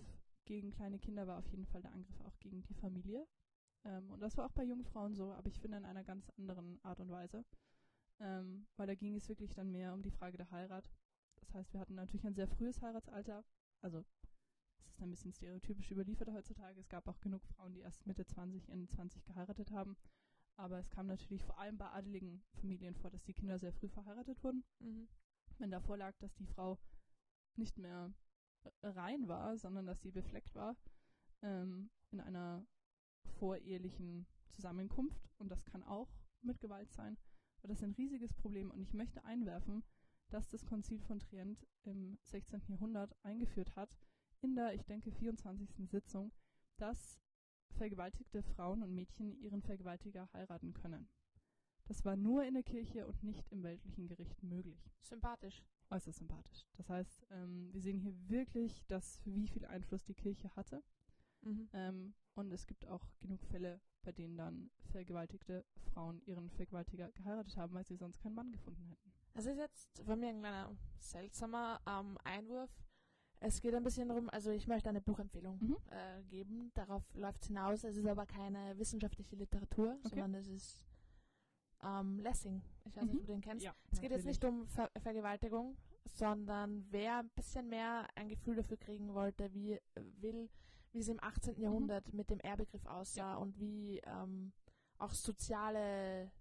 gegen 0.45 0.71
kleine 0.71 0.99
Kinder 0.99 1.27
war 1.27 1.37
auf 1.37 1.47
jeden 1.47 1.65
Fall 1.65 1.81
der 1.81 1.93
Angriff 1.93 2.19
auch 2.21 2.37
gegen 2.39 2.61
die 2.63 2.73
Familie. 2.73 3.25
Ähm, 3.85 4.11
und 4.11 4.21
das 4.21 4.37
war 4.37 4.45
auch 4.45 4.51
bei 4.51 4.63
jungen 4.63 4.85
Frauen 4.85 5.15
so, 5.15 5.31
aber 5.33 5.47
ich 5.47 5.59
finde 5.59 5.77
in 5.77 5.85
einer 5.85 6.03
ganz 6.03 6.29
anderen 6.37 6.79
Art 6.83 6.99
und 6.99 7.09
Weise. 7.09 7.45
Ähm, 8.19 8.67
weil 8.75 8.87
da 8.87 8.95
ging 8.95 9.15
es 9.15 9.29
wirklich 9.29 9.53
dann 9.53 9.71
mehr 9.71 9.93
um 9.93 10.01
die 10.01 10.11
Frage 10.11 10.37
der 10.37 10.51
Heirat. 10.51 10.89
Das 11.39 11.53
heißt, 11.53 11.73
wir 11.73 11.79
hatten 11.79 11.95
natürlich 11.95 12.25
ein 12.25 12.35
sehr 12.35 12.47
frühes 12.47 12.81
Heiratsalter. 12.81 13.45
Also 13.81 14.03
es 14.79 14.91
ist 14.91 15.01
ein 15.01 15.09
bisschen 15.09 15.31
stereotypisch 15.31 15.91
überliefert 15.91 16.29
heutzutage. 16.31 16.79
Es 16.79 16.89
gab 16.89 17.07
auch 17.07 17.19
genug 17.21 17.45
Frauen, 17.45 17.73
die 17.73 17.79
erst 17.79 18.05
Mitte 18.05 18.25
20, 18.25 18.69
Ende 18.69 18.87
20 18.87 19.23
geheiratet 19.25 19.71
haben. 19.71 19.95
Aber 20.57 20.77
es 20.79 20.89
kam 20.89 21.07
natürlich 21.07 21.43
vor 21.45 21.57
allem 21.57 21.77
bei 21.77 21.89
adeligen 21.89 22.43
Familien 22.59 22.93
vor, 22.93 23.09
dass 23.09 23.23
die 23.23 23.33
Kinder 23.33 23.57
sehr 23.57 23.71
früh 23.71 23.87
verheiratet 23.87 24.43
wurden. 24.43 24.65
Wenn 25.57 25.71
davor 25.71 25.95
lag, 25.95 26.17
dass 26.17 26.35
die 26.35 26.45
Frau 26.45 26.77
nicht 27.55 27.77
mehr 27.77 28.13
rein 28.83 29.29
war, 29.29 29.57
sondern 29.57 29.85
dass 29.85 30.01
sie 30.01 30.11
befleckt 30.11 30.53
war 30.55 30.75
ähm, 31.41 31.89
in 32.11 32.19
einer 32.19 32.65
vorehelichen 33.23 34.25
Zusammenkunft. 34.49 35.29
Und 35.37 35.49
das 35.49 35.65
kann 35.65 35.83
auch 35.83 36.09
mit 36.41 36.59
Gewalt 36.59 36.91
sein. 36.91 37.17
Aber 37.59 37.69
das 37.69 37.79
ist 37.79 37.83
ein 37.83 37.93
riesiges 37.93 38.33
Problem. 38.33 38.71
Und 38.71 38.81
ich 38.81 38.93
möchte 38.93 39.23
einwerfen, 39.25 39.83
dass 40.29 40.47
das 40.47 40.65
Konzil 40.65 40.99
von 41.01 41.19
Trient 41.19 41.65
im 41.83 42.17
16. 42.23 42.61
Jahrhundert 42.67 43.15
eingeführt 43.23 43.75
hat, 43.75 43.97
in 44.41 44.55
der, 44.55 44.73
ich 44.73 44.85
denke, 44.85 45.11
24. 45.11 45.89
Sitzung, 45.89 46.31
dass 46.77 47.19
vergewaltigte 47.71 48.43
Frauen 48.43 48.83
und 48.83 48.93
Mädchen 48.93 49.37
ihren 49.39 49.61
Vergewaltiger 49.61 50.29
heiraten 50.33 50.73
können. 50.73 51.09
Das 51.89 52.05
war 52.05 52.15
nur 52.15 52.43
in 52.43 52.53
der 52.53 52.63
Kirche 52.63 53.07
und 53.07 53.23
nicht 53.23 53.51
im 53.51 53.63
weltlichen 53.63 54.07
Gericht 54.07 54.43
möglich. 54.43 54.91
Sympathisch. 55.01 55.63
Äußerst 55.89 56.19
sympathisch. 56.19 56.67
Das 56.77 56.87
heißt, 56.87 57.25
ähm, 57.31 57.73
wir 57.73 57.81
sehen 57.81 57.97
hier 57.97 58.13
wirklich, 58.29 58.85
dass 58.85 59.19
wie 59.25 59.47
viel 59.47 59.65
Einfluss 59.65 60.03
die 60.03 60.13
Kirche 60.13 60.55
hatte. 60.55 60.83
Ähm, 61.73 62.13
und 62.39 62.51
es 62.51 62.65
gibt 62.65 62.87
auch 62.87 63.05
genug 63.19 63.43
Fälle, 63.45 63.79
bei 64.03 64.11
denen 64.11 64.37
dann 64.37 64.71
vergewaltigte 64.91 65.65
Frauen 65.93 66.21
ihren 66.25 66.49
Vergewaltiger 66.49 67.11
geheiratet 67.11 67.55
haben, 67.57 67.73
weil 67.73 67.85
sie 67.85 67.95
sonst 67.95 68.19
keinen 68.19 68.35
Mann 68.35 68.51
gefunden 68.51 68.85
hätten. 68.87 69.11
Das 69.33 69.45
ist 69.45 69.57
jetzt 69.57 70.01
von 70.03 70.19
mir 70.19 70.29
ein 70.29 70.39
kleiner 70.39 70.75
seltsamer 70.97 71.79
ähm, 71.87 72.17
Einwurf. 72.23 72.69
Es 73.41 73.61
geht 73.61 73.73
ein 73.73 73.83
bisschen 73.83 74.09
darum, 74.09 74.29
also 74.31 74.51
ich 74.51 74.67
möchte 74.67 74.89
eine 74.89 74.99
Buchempfehlung 75.01 75.59
Mhm. 75.61 75.77
äh, 75.91 76.23
geben. 76.23 76.71
Darauf 76.73 77.03
läuft 77.13 77.41
es 77.43 77.47
hinaus. 77.47 77.83
Es 77.85 77.95
ist 77.95 78.05
aber 78.07 78.25
keine 78.25 78.77
wissenschaftliche 78.77 79.35
Literatur, 79.37 79.91
Okay. 80.03 80.09
sondern 80.09 80.33
es 80.35 80.47
ist 80.47 80.83
ähm, 81.81 82.19
Lessing. 82.19 82.61
Ich 82.85 82.95
weiß 82.97 83.03
nicht, 83.03 83.13
Mhm. 83.13 83.19
ob 83.21 83.25
du 83.27 83.31
den 83.33 83.41
kennst. 83.41 83.63
Ja, 83.65 83.73
Es 83.91 84.01
geht 84.01 84.11
jetzt 84.11 84.25
nicht 84.25 84.43
um 84.43 84.67
Ver 84.67 84.89
Vergewaltigung, 85.01 85.77
sondern 86.05 86.85
wer 86.89 87.19
ein 87.19 87.29
bisschen 87.29 87.69
mehr 87.69 88.07
ein 88.15 88.27
Gefühl 88.27 88.55
dafür 88.55 88.75
kriegen 88.77 89.13
wollte, 89.13 89.53
wie 89.53 89.73
äh, 89.73 89.79
will, 90.17 90.49
wie 90.91 90.99
es 90.99 91.07
im 91.07 91.21
18. 91.21 91.55
Mhm. 91.55 91.61
Jahrhundert 91.61 92.13
mit 92.13 92.29
dem 92.29 92.39
Ehrbegriff 92.41 92.85
aussah 92.85 93.35
und 93.35 93.59
wie 93.59 93.99
ähm, 94.05 94.53
auch 94.97 95.13
soziale, 95.13 96.31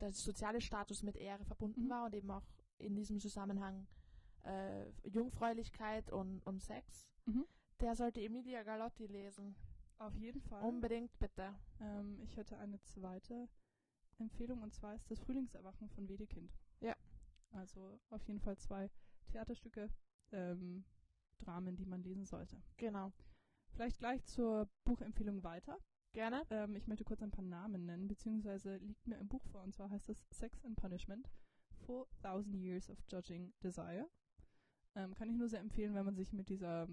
der 0.00 0.12
soziale 0.12 0.60
Status 0.60 1.02
mit 1.02 1.16
Ehre 1.16 1.44
verbunden 1.44 1.84
Mhm. 1.84 1.90
war 1.90 2.04
und 2.06 2.14
eben 2.14 2.30
auch 2.30 2.46
in 2.78 2.94
diesem 2.94 3.18
Zusammenhang 3.18 3.86
äh, 4.44 4.88
Jungfräulichkeit 5.08 6.10
und, 6.10 6.40
und 6.46 6.62
Sex. 6.62 7.08
Mhm. 7.26 7.44
Der 7.80 7.94
sollte 7.94 8.20
Emilia 8.20 8.62
Galotti 8.62 9.06
lesen. 9.06 9.54
Auf 9.98 10.14
jeden 10.14 10.40
Fall. 10.42 10.62
Unbedingt 10.62 11.16
bitte. 11.18 11.54
Ähm, 11.80 12.18
ich 12.22 12.36
hätte 12.36 12.56
eine 12.58 12.80
zweite 12.82 13.48
Empfehlung 14.18 14.62
und 14.62 14.72
zwar 14.72 14.94
ist 14.94 15.10
das 15.10 15.18
Frühlingserwachen 15.20 15.88
von 15.90 16.08
Wedekind. 16.08 16.52
Ja. 16.80 16.94
Also 17.50 17.98
auf 18.10 18.22
jeden 18.28 18.40
Fall 18.40 18.56
zwei 18.58 18.90
Theaterstücke, 19.26 19.90
ähm, 20.32 20.84
Dramen, 21.38 21.76
die 21.76 21.86
man 21.86 22.02
lesen 22.02 22.24
sollte. 22.24 22.60
Genau. 22.76 23.12
Vielleicht 23.78 24.00
gleich 24.00 24.24
zur 24.24 24.68
Buchempfehlung 24.82 25.44
weiter. 25.44 25.78
Gerne. 26.12 26.42
Ähm, 26.50 26.74
ich 26.74 26.88
möchte 26.88 27.04
kurz 27.04 27.22
ein 27.22 27.30
paar 27.30 27.44
Namen 27.44 27.86
nennen, 27.86 28.08
beziehungsweise 28.08 28.78
liegt 28.78 29.06
mir 29.06 29.16
ein 29.18 29.28
Buch 29.28 29.44
vor 29.52 29.62
und 29.62 29.72
zwar 29.72 29.88
heißt 29.88 30.08
es 30.08 30.26
Sex 30.32 30.64
and 30.64 30.74
Punishment: 30.74 31.30
4000 31.86 32.56
Years 32.56 32.90
of 32.90 32.98
Judging 33.08 33.52
Desire. 33.62 34.10
Ähm, 34.96 35.14
kann 35.14 35.30
ich 35.30 35.36
nur 35.36 35.48
sehr 35.48 35.60
empfehlen, 35.60 35.94
wenn 35.94 36.04
man 36.04 36.16
sich 36.16 36.32
mit 36.32 36.48
dieser 36.48 36.88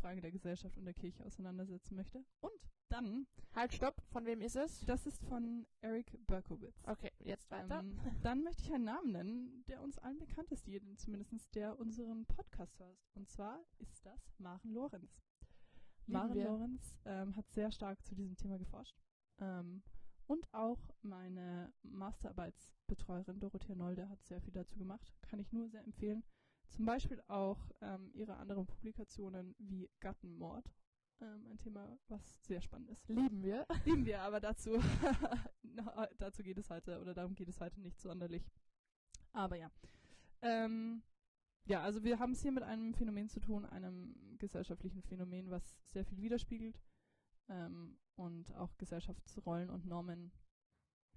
Frage 0.00 0.22
der 0.22 0.30
Gesellschaft 0.30 0.78
und 0.78 0.86
der 0.86 0.94
Kirche 0.94 1.26
auseinandersetzen 1.26 1.94
möchte. 1.94 2.24
Und 2.40 2.70
dann, 2.88 3.26
Halt, 3.54 3.74
stopp. 3.74 4.00
Von 4.10 4.24
wem 4.24 4.40
ist 4.40 4.56
es? 4.56 4.80
das 4.86 5.04
ist 5.06 5.22
von 5.26 5.66
Eric 5.82 6.26
Berkowitz. 6.26 6.82
Okay, 6.86 7.12
jetzt 7.18 7.50
weiter. 7.50 7.80
Ähm, 7.80 8.00
dann 8.22 8.44
möchte 8.44 8.62
ich 8.62 8.72
einen 8.72 8.84
Namen 8.84 9.12
nennen, 9.12 9.64
der 9.68 9.82
uns 9.82 9.98
allen 9.98 10.18
bekannt 10.18 10.50
ist, 10.52 10.66
jeden, 10.66 10.96
zumindest 10.96 11.54
der 11.54 11.78
unseren 11.78 12.24
Podcast 12.24 12.78
hört. 12.78 12.98
Und 13.12 13.28
zwar 13.28 13.62
ist 13.78 14.06
das 14.06 14.38
Maren 14.38 14.72
Lorenz. 14.72 15.20
Maren. 16.10 16.44
Lorenz 16.44 16.94
ähm, 17.04 17.36
hat 17.36 17.50
sehr 17.50 17.70
stark 17.70 18.04
zu 18.04 18.14
diesem 18.14 18.36
Thema 18.36 18.58
geforscht. 18.58 18.96
Ähm, 19.38 19.82
und 20.26 20.46
auch 20.52 20.78
meine 21.02 21.72
Masterarbeitsbetreuerin 21.82 23.40
Dorothea 23.40 23.74
Nolde 23.74 24.08
hat 24.08 24.22
sehr 24.24 24.40
viel 24.40 24.52
dazu 24.52 24.78
gemacht. 24.78 25.12
Kann 25.22 25.40
ich 25.40 25.52
nur 25.52 25.68
sehr 25.68 25.82
empfehlen. 25.82 26.22
Zum 26.68 26.84
Beispiel 26.84 27.20
auch 27.26 27.58
ähm, 27.80 28.10
ihre 28.14 28.36
anderen 28.36 28.66
Publikationen 28.66 29.56
wie 29.58 29.90
Gattenmord. 29.98 30.72
Ähm, 31.20 31.46
ein 31.50 31.58
Thema, 31.58 31.98
was 32.08 32.22
sehr 32.42 32.62
spannend 32.62 32.90
ist. 32.90 33.08
Lieben 33.08 33.42
wir. 33.42 33.66
Lieben 33.84 34.06
wir, 34.06 34.22
aber 34.22 34.40
dazu, 34.40 34.78
na, 35.62 36.08
dazu 36.16 36.42
geht 36.42 36.58
es 36.58 36.70
heute, 36.70 37.00
oder 37.00 37.12
darum 37.12 37.34
geht 37.34 37.48
es 37.48 37.60
heute 37.60 37.80
nicht 37.80 38.00
sonderlich. 38.00 38.48
Aber 39.32 39.56
ja. 39.56 39.70
Ähm, 40.42 41.02
ja, 41.64 41.82
also 41.82 42.02
wir 42.02 42.18
haben 42.18 42.32
es 42.32 42.42
hier 42.42 42.52
mit 42.52 42.62
einem 42.62 42.94
Phänomen 42.94 43.28
zu 43.28 43.40
tun, 43.40 43.64
einem 43.64 44.14
gesellschaftlichen 44.38 45.02
Phänomen, 45.02 45.50
was 45.50 45.78
sehr 45.86 46.04
viel 46.04 46.20
widerspiegelt 46.20 46.80
ähm, 47.48 47.98
und 48.16 48.54
auch 48.56 48.76
Gesellschaftsrollen 48.78 49.70
und 49.70 49.86
Normen 49.86 50.32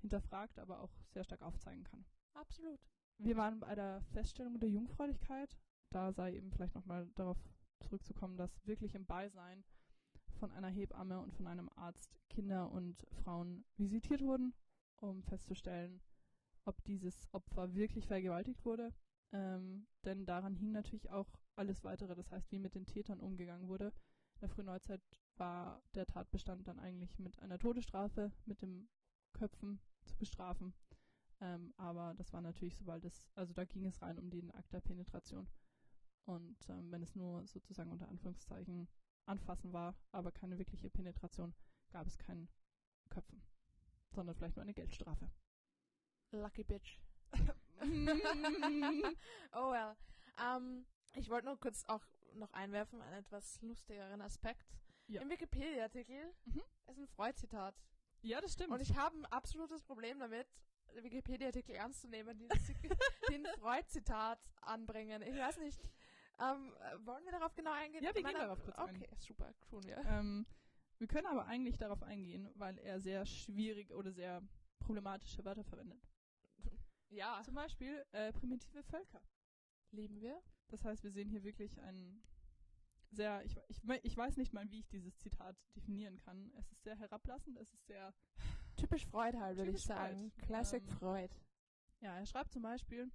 hinterfragt, 0.02 0.60
aber 0.60 0.82
auch 0.82 0.92
sehr 1.10 1.24
stark 1.24 1.42
aufzeigen 1.42 1.84
kann. 1.84 2.06
Absolut. 2.34 2.80
Wir 3.18 3.38
waren 3.38 3.60
bei 3.60 3.76
der 3.76 4.02
Feststellung 4.12 4.60
der 4.60 4.70
Jungfräulichkeit. 4.70 5.58
Da 5.92 6.12
sei 6.12 6.36
eben 6.36 6.52
vielleicht 6.52 6.76
nochmal 6.76 7.10
darauf 7.16 7.38
zurückzukommen, 7.80 8.38
dass 8.38 8.66
wirklich 8.66 8.96
im 8.96 9.06
Beisein 9.06 9.64
von 10.40 10.52
einer 10.52 10.68
Hebamme 10.68 11.20
und 11.20 11.34
von 11.34 11.48
einem 11.48 11.70
Arzt 11.76 12.20
Kinder 12.30 12.72
und 12.72 13.06
Frauen 13.24 13.64
visitiert 13.78 14.22
wurden, 14.22 14.54
um 14.98 15.24
festzustellen, 15.24 16.02
ob 16.66 16.84
dieses 16.84 17.28
Opfer 17.34 17.74
wirklich 17.76 18.08
vergewaltigt 18.08 18.66
wurde. 18.66 18.94
Ähm, 19.34 19.88
denn 20.06 20.26
daran 20.26 20.56
hing 20.56 20.72
natürlich 20.72 21.10
auch 21.10 21.28
alles 21.56 21.84
weitere, 21.84 22.16
das 22.16 22.32
heißt, 22.32 22.52
wie 22.52 22.60
mit 22.60 22.76
den 22.76 22.86
Tätern 22.86 23.20
umgegangen 23.20 23.68
wurde. 23.68 23.88
In 24.36 24.42
der 24.42 24.50
frühen 24.50 24.68
Neuzeit 24.68 25.02
war 25.38 25.82
der 25.96 26.06
Tatbestand 26.06 26.68
dann 26.68 26.80
eigentlich 26.80 27.18
mit 27.18 27.40
einer 27.40 27.58
Todesstrafe, 27.58 28.32
mit 28.46 28.62
dem 28.62 28.88
Köpfen 29.34 29.80
zu 30.06 30.16
bestrafen. 30.18 30.74
Ähm, 31.42 31.74
aber 31.78 32.14
das 32.16 32.32
war 32.32 32.42
natürlich, 32.42 32.76
sobald 32.78 33.04
es, 33.06 33.28
also 33.36 33.54
da 33.54 33.66
ging 33.66 33.86
es 33.86 34.02
rein 34.02 34.20
um 34.20 34.30
den 34.30 34.52
Akt 34.52 34.72
der 34.72 34.82
Penetration. 34.82 35.48
Und 36.26 36.70
ähm, 36.70 36.92
wenn 36.92 37.02
es 37.02 37.16
nur 37.16 37.46
sozusagen 37.48 37.92
unter 37.92 38.08
Anführungszeichen 38.08 38.88
anfassen 39.26 39.74
war, 39.74 39.96
aber 40.12 40.32
keine 40.32 40.58
wirkliche 40.58 40.90
Penetration, 40.90 41.54
gab 41.90 42.08
es 42.08 42.18
kein 42.18 42.50
Köpfen, 43.10 43.42
sondern 44.12 44.36
vielleicht 44.36 44.56
nur 44.56 44.64
eine 44.64 44.74
Geldstrafe. 44.74 45.30
Lucky 46.32 46.64
bitch. 46.64 47.00
oh 49.54 49.72
well. 49.72 49.96
Ähm, 50.40 50.86
ich 51.16 51.30
wollte 51.30 51.48
nur 51.48 51.60
kurz 51.60 51.84
auch 51.88 52.04
noch 52.36 52.52
einwerfen, 52.54 53.02
einen 53.02 53.20
etwas 53.20 53.62
lustigeren 53.62 54.22
Aspekt. 54.22 54.66
Ja. 55.08 55.22
Im 55.22 55.30
Wikipedia-Artikel 55.30 56.34
Mhm. 56.46 56.62
ist 56.88 56.98
ein 56.98 57.08
Freud-Zitat. 57.08 57.76
ja, 58.22 58.40
das 58.42 58.54
stimmt. 58.54 58.72
Und 58.72 58.82
ich 58.82 58.96
habe 58.96 59.18
ein 59.18 59.26
absolutes 59.28 59.84
Problem 59.84 60.20
damit, 60.20 60.48
Wikipedia-Artikel 60.96 61.76
ernst 61.76 62.02
zu 62.02 62.08
nehmen, 62.08 62.38
die 62.38 62.50
ein 63.36 63.46
Freud-Zitat 63.60 64.40
anbringen. 64.62 65.22
Ich 65.24 65.36
weiß 65.38 65.58
nicht. 65.58 65.80
Ähm, 66.40 66.74
äh, 66.80 67.06
wollen 67.06 67.24
wir 67.26 67.32
darauf 67.32 67.54
genau 67.54 67.72
eingehen? 67.72 68.04
Ja, 68.04 68.10
wir 68.10 68.16
Ich 68.16 68.16
gehen 68.16 68.24
meine, 68.24 68.40
darauf 68.40 68.64
kurz 68.64 68.78
ein. 68.78 68.96
Okay, 68.96 69.10
super, 69.20 69.54
tun 69.70 69.84
wir. 69.86 69.98
ähm, 70.08 70.46
wir 70.98 71.08
können 71.08 71.28
aber 71.28 71.46
eigentlich 71.46 71.78
darauf 71.78 72.02
eingehen, 72.02 72.50
weil 72.56 72.78
er 72.80 73.00
sehr 73.00 73.26
schwierige 73.26 73.94
oder 73.96 74.12
sehr 74.12 74.42
problematische 74.80 75.44
Wörter 75.46 75.64
verwendet. 75.64 76.02
Ja, 77.14 77.42
Zum 77.44 77.56
Beispiel 77.56 78.04
äh, 78.12 78.34
primitive 78.34 78.84
Völker. 78.84 79.22
lieben 79.92 80.20
wir. 80.22 80.42
Das 80.70 80.84
heißt, 80.84 81.04
wir 81.04 81.12
sehen 81.12 81.30
hier 81.30 81.44
wirklich 81.44 81.80
ein 81.82 82.24
sehr, 83.12 83.44
ich, 83.46 83.56
ich, 83.68 83.80
ich 84.02 84.18
weiß 84.18 84.38
nicht 84.38 84.54
mal, 84.54 84.70
wie 84.72 84.80
ich 84.80 84.88
dieses 84.90 85.16
Zitat 85.20 85.56
definieren 85.76 86.18
kann. 86.18 86.52
Es 86.58 86.72
ist 86.72 86.82
sehr 86.84 86.98
herablassend, 86.98 87.58
es 87.60 87.72
ist 87.74 87.86
sehr, 87.86 88.14
Typisch 88.76 89.06
Freud 89.06 89.38
halt, 89.38 89.58
würde 89.58 89.72
ich 89.72 89.84
sagen. 89.84 90.32
Freud. 90.32 90.46
Classic 90.48 90.84
Ähm, 90.84 90.98
Freud. 90.98 91.30
ja, 92.02 92.18
er 92.18 92.26
schreibt 92.26 92.52
zum 92.52 92.64
Beispiel, 92.64 93.12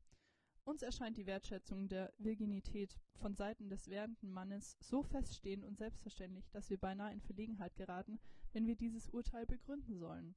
uns 0.62 0.82
erscheint 0.82 1.16
die 1.16 1.26
Wertschätzung 1.26 1.88
der 1.88 2.12
Virginität 2.18 2.96
von 3.16 3.34
Seiten 3.34 3.68
des 3.68 3.88
werdenden 3.88 4.30
Mannes 4.30 4.76
so 4.80 5.02
feststehend 5.02 5.64
und 5.64 5.76
selbstverständlich, 5.78 6.48
dass 6.50 6.70
wir 6.70 6.78
beinahe 6.78 7.12
in 7.12 7.20
Verlegenheit 7.20 7.74
geraten, 7.74 8.20
wenn 8.52 8.66
wir 8.68 8.76
dieses 8.76 9.08
Urteil 9.08 9.46
begründen 9.46 9.98
sollen. 9.98 10.36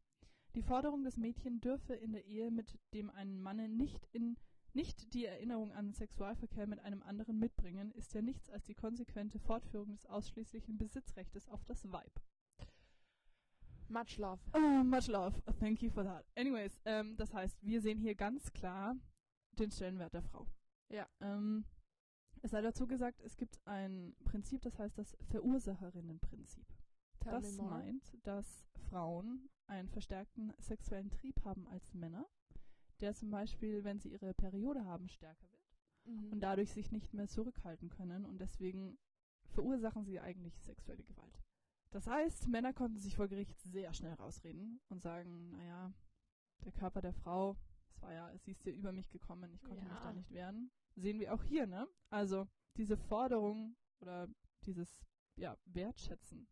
Die 0.55 0.61
Forderung 0.61 1.03
des 1.03 1.17
Mädchen 1.17 1.61
dürfe 1.61 1.93
in 1.93 2.11
der 2.11 2.25
Ehe 2.25 2.51
mit 2.51 2.77
dem 2.93 3.09
einen 3.09 3.41
Manne 3.41 3.69
nicht 3.69 4.07
in 4.11 4.37
nicht 4.73 5.13
die 5.13 5.25
Erinnerung 5.25 5.73
an 5.73 5.93
Sexualverkehr 5.93 6.65
mit 6.65 6.79
einem 6.79 7.03
anderen 7.03 7.37
mitbringen, 7.39 7.91
ist 7.91 8.13
ja 8.13 8.21
nichts 8.21 8.49
als 8.49 8.63
die 8.63 8.73
konsequente 8.73 9.37
Fortführung 9.39 9.91
des 9.91 10.05
ausschließlichen 10.05 10.77
Besitzrechtes 10.77 11.49
auf 11.49 11.63
das 11.65 11.91
Weib. 11.91 12.21
Much 13.89 14.17
love. 14.17 14.39
Oh, 14.53 14.83
much 14.83 15.07
love. 15.07 15.41
Thank 15.59 15.81
you 15.81 15.89
for 15.89 16.05
that. 16.05 16.25
Anyways, 16.37 16.79
ähm, 16.85 17.17
das 17.17 17.33
heißt, 17.33 17.61
wir 17.61 17.81
sehen 17.81 17.99
hier 17.99 18.15
ganz 18.15 18.53
klar 18.53 18.95
den 19.59 19.71
Stellenwert 19.71 20.13
der 20.13 20.23
Frau. 20.23 20.47
Ja. 20.89 21.05
Ähm, 21.19 21.65
es 22.41 22.51
sei 22.51 22.61
dazu 22.61 22.87
gesagt, 22.87 23.21
es 23.21 23.35
gibt 23.35 23.59
ein 23.65 24.15
Prinzip, 24.23 24.61
das 24.61 24.79
heißt 24.79 24.97
das 24.97 25.17
Verursacherinnenprinzip. 25.29 26.65
Das 27.25 27.57
more. 27.57 27.69
meint, 27.69 28.17
dass 28.25 28.65
Frauen 28.89 29.49
einen 29.67 29.87
verstärkten 29.89 30.53
sexuellen 30.59 31.09
Trieb 31.11 31.43
haben 31.45 31.67
als 31.67 31.93
Männer, 31.93 32.25
der 32.99 33.13
zum 33.13 33.31
Beispiel, 33.31 33.83
wenn 33.83 33.99
sie 33.99 34.09
ihre 34.11 34.33
Periode 34.33 34.85
haben, 34.85 35.07
stärker 35.09 35.49
wird 35.51 35.61
Mhm. 36.05 36.31
und 36.33 36.39
dadurch 36.41 36.71
sich 36.71 36.91
nicht 36.91 37.13
mehr 37.13 37.27
zurückhalten 37.27 37.89
können 37.89 38.25
und 38.25 38.39
deswegen 38.39 38.97
verursachen 39.51 40.03
sie 40.03 40.19
eigentlich 40.19 40.59
sexuelle 40.61 41.03
Gewalt. 41.03 41.41
Das 41.91 42.07
heißt, 42.07 42.47
Männer 42.47 42.73
konnten 42.73 42.97
sich 42.97 43.15
vor 43.15 43.27
Gericht 43.27 43.59
sehr 43.59 43.93
schnell 43.93 44.13
rausreden 44.13 44.79
und 44.89 45.01
sagen, 45.01 45.51
naja, 45.51 45.93
der 46.63 46.71
Körper 46.71 47.01
der 47.01 47.13
Frau, 47.13 47.57
es 47.89 48.01
war 48.01 48.13
ja, 48.13 48.35
sie 48.39 48.51
ist 48.51 48.65
ja 48.65 48.71
über 48.71 48.91
mich 48.93 49.09
gekommen, 49.09 49.53
ich 49.53 49.61
konnte 49.63 49.83
mich 49.83 49.93
Ja. 49.93 50.03
da 50.03 50.13
nicht 50.13 50.31
wehren. 50.31 50.71
Sehen 50.95 51.19
wir 51.19 51.33
auch 51.33 51.43
hier, 51.43 51.67
ne? 51.67 51.87
Also 52.09 52.47
diese 52.77 52.97
Forderung 52.97 53.75
oder 53.99 54.27
dieses 54.65 55.05
ja, 55.35 55.57
Wertschätzen 55.65 56.47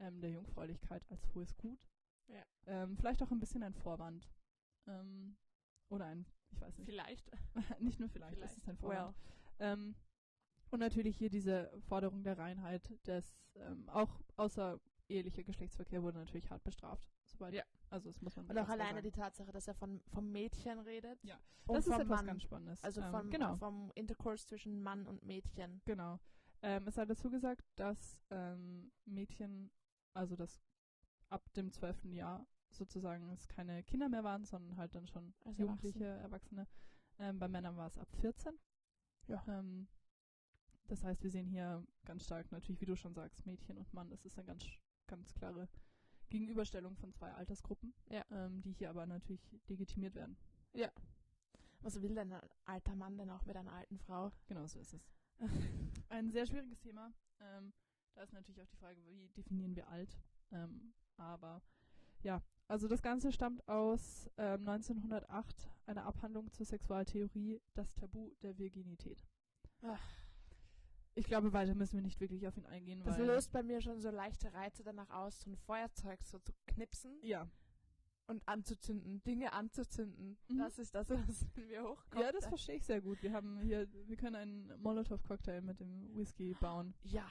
ähm, 0.00 0.20
der 0.20 0.30
Jungfräulichkeit 0.30 1.02
als 1.10 1.32
hohes 1.34 1.56
Gut. 1.56 1.78
Ja. 2.26 2.42
Ähm, 2.66 2.96
vielleicht 2.96 3.22
auch 3.22 3.30
ein 3.30 3.40
bisschen 3.40 3.62
ein 3.62 3.74
Vorwand. 3.74 4.28
Ähm, 4.86 5.36
oder 5.88 6.06
ein, 6.06 6.26
ich 6.52 6.60
weiß 6.60 6.78
nicht, 6.78 6.86
Vielleicht. 6.88 7.30
nicht 7.80 8.00
nur 8.00 8.08
vielleicht, 8.08 8.34
Vielleicht. 8.36 8.56
ist 8.56 8.68
ein 8.68 8.76
Vorwand. 8.76 9.14
Well. 9.58 9.72
Ähm, 9.72 9.94
und 10.70 10.78
natürlich 10.80 11.16
hier 11.16 11.30
diese 11.30 11.70
Forderung 11.88 12.22
der 12.22 12.38
Reinheit, 12.38 12.96
des 13.06 13.36
ähm, 13.56 13.88
auch 13.88 14.20
außerehelicher 14.36 15.42
Geschlechtsverkehr 15.42 16.02
wurde 16.02 16.18
natürlich 16.18 16.48
hart 16.50 16.62
bestraft. 16.62 17.08
Soweit, 17.24 17.54
Ja. 17.54 17.64
Also 17.90 18.08
das 18.08 18.22
muss 18.22 18.36
man 18.36 18.46
Und 18.46 18.56
auch 18.56 18.68
alleine 18.68 18.98
sagen. 18.98 19.02
die 19.02 19.10
Tatsache, 19.10 19.50
dass 19.50 19.66
er 19.66 19.74
von, 19.74 20.00
vom 20.06 20.30
Mädchen 20.30 20.78
redet. 20.78 21.18
Ja. 21.24 21.40
Und 21.66 21.74
Das 21.76 21.86
ist 21.88 21.92
vom 21.92 22.02
etwas 22.02 22.18
Mann. 22.18 22.26
ganz 22.26 22.42
Spannendes. 22.44 22.84
Also 22.84 23.00
ähm, 23.00 23.10
vom, 23.10 23.30
genau, 23.30 23.56
vom 23.56 23.90
Intercourse 23.96 24.46
zwischen 24.46 24.80
Mann 24.80 25.06
und 25.08 25.24
Mädchen. 25.24 25.82
genau. 25.84 26.20
Ähm, 26.62 26.86
es 26.86 26.94
sei 26.94 27.04
dazu 27.06 27.30
gesagt, 27.30 27.64
dass 27.74 28.16
ähm, 28.30 28.92
Mädchen, 29.06 29.72
also 30.14 30.36
dass 30.36 30.60
ab 31.28 31.52
dem 31.54 31.72
zwölften 31.72 32.12
Jahr 32.12 32.46
sozusagen 32.70 33.30
es 33.30 33.48
keine 33.48 33.82
Kinder 33.82 34.08
mehr 34.08 34.24
waren, 34.24 34.44
sondern 34.44 34.76
halt 34.76 34.94
dann 34.94 35.06
schon 35.06 35.34
Als 35.44 35.58
Jugendliche, 35.58 36.04
Erwachsene. 36.04 36.66
Ähm, 37.18 37.38
bei 37.38 37.48
Männern 37.48 37.76
war 37.76 37.86
es 37.88 37.98
ab 37.98 38.08
14. 38.20 38.58
Ja. 39.26 39.44
Ähm, 39.48 39.88
das 40.86 41.04
heißt, 41.04 41.22
wir 41.22 41.30
sehen 41.30 41.46
hier 41.46 41.84
ganz 42.04 42.24
stark 42.24 42.50
natürlich, 42.52 42.80
wie 42.80 42.86
du 42.86 42.96
schon 42.96 43.14
sagst, 43.14 43.46
Mädchen 43.46 43.76
und 43.78 43.92
Mann. 43.92 44.08
Das 44.10 44.24
ist 44.24 44.38
eine 44.38 44.46
ganz, 44.46 44.64
ganz 45.06 45.32
klare 45.34 45.68
Gegenüberstellung 46.30 46.96
von 46.96 47.12
zwei 47.12 47.32
Altersgruppen, 47.32 47.92
Ja. 48.08 48.24
ähm, 48.30 48.62
die 48.62 48.72
hier 48.72 48.90
aber 48.90 49.06
natürlich 49.06 49.42
legitimiert 49.68 50.14
werden. 50.14 50.36
Was 51.82 52.00
will 52.02 52.14
denn 52.14 52.32
ein 52.32 52.42
alter 52.66 52.94
Mann 52.94 53.16
denn 53.16 53.30
auch 53.30 53.44
mit 53.46 53.56
einer 53.56 53.72
alten 53.72 53.98
Frau? 53.98 54.30
Genau 54.48 54.66
so 54.66 54.78
ist 54.80 54.92
es. 54.92 55.08
Ein 56.10 56.30
sehr 56.30 56.46
schwieriges 56.46 56.78
Thema. 56.80 57.10
Ähm, 57.40 57.72
da 58.14 58.22
ist 58.22 58.32
natürlich 58.32 58.60
auch 58.60 58.68
die 58.68 58.76
Frage, 58.76 59.04
wie 59.06 59.28
definieren 59.30 59.74
wir 59.74 59.88
alt? 59.88 60.18
Ähm, 60.52 60.92
aber 61.16 61.62
ja, 62.22 62.42
also 62.68 62.88
das 62.88 63.02
Ganze 63.02 63.32
stammt 63.32 63.66
aus 63.68 64.28
ähm, 64.36 64.68
1908, 64.68 65.70
einer 65.86 66.04
Abhandlung 66.04 66.52
zur 66.52 66.66
Sexualtheorie, 66.66 67.60
das 67.74 67.94
Tabu 67.94 68.30
der 68.42 68.58
Virginität. 68.58 69.26
Ach. 69.82 70.00
Ich 71.14 71.26
glaube, 71.26 71.52
weiter 71.52 71.74
müssen 71.74 71.94
wir 71.94 72.02
nicht 72.02 72.20
wirklich 72.20 72.46
auf 72.46 72.56
ihn 72.56 72.66
eingehen, 72.66 73.02
Das 73.02 73.18
löst 73.18 73.52
bei 73.52 73.62
mir 73.62 73.80
schon 73.80 74.00
so 74.00 74.10
leichte 74.10 74.52
Reize 74.52 74.84
danach 74.84 75.10
aus, 75.10 75.40
so 75.40 75.50
ein 75.50 75.56
Feuerzeug 75.56 76.22
so 76.22 76.38
zu 76.38 76.52
knipsen 76.66 77.18
ja, 77.22 77.50
und 78.28 78.46
anzuzünden, 78.46 79.22
Dinge 79.24 79.52
anzuzünden. 79.52 80.38
Mhm. 80.48 80.58
Das 80.58 80.78
ist 80.78 80.94
das, 80.94 81.10
was 81.10 81.46
in 81.56 81.66
mir 81.66 81.82
hochkommt. 81.82 82.24
ja, 82.24 82.30
das 82.30 82.46
verstehe 82.46 82.76
ich 82.76 82.84
sehr 82.84 83.00
gut. 83.00 83.20
Wir 83.22 83.32
haben 83.32 83.60
hier, 83.60 83.88
wir 84.06 84.16
können 84.16 84.36
einen 84.36 84.80
Molotow-Cocktail 84.80 85.62
mit 85.62 85.80
dem 85.80 86.16
Whisky 86.16 86.54
bauen. 86.60 86.94
Ja, 87.02 87.26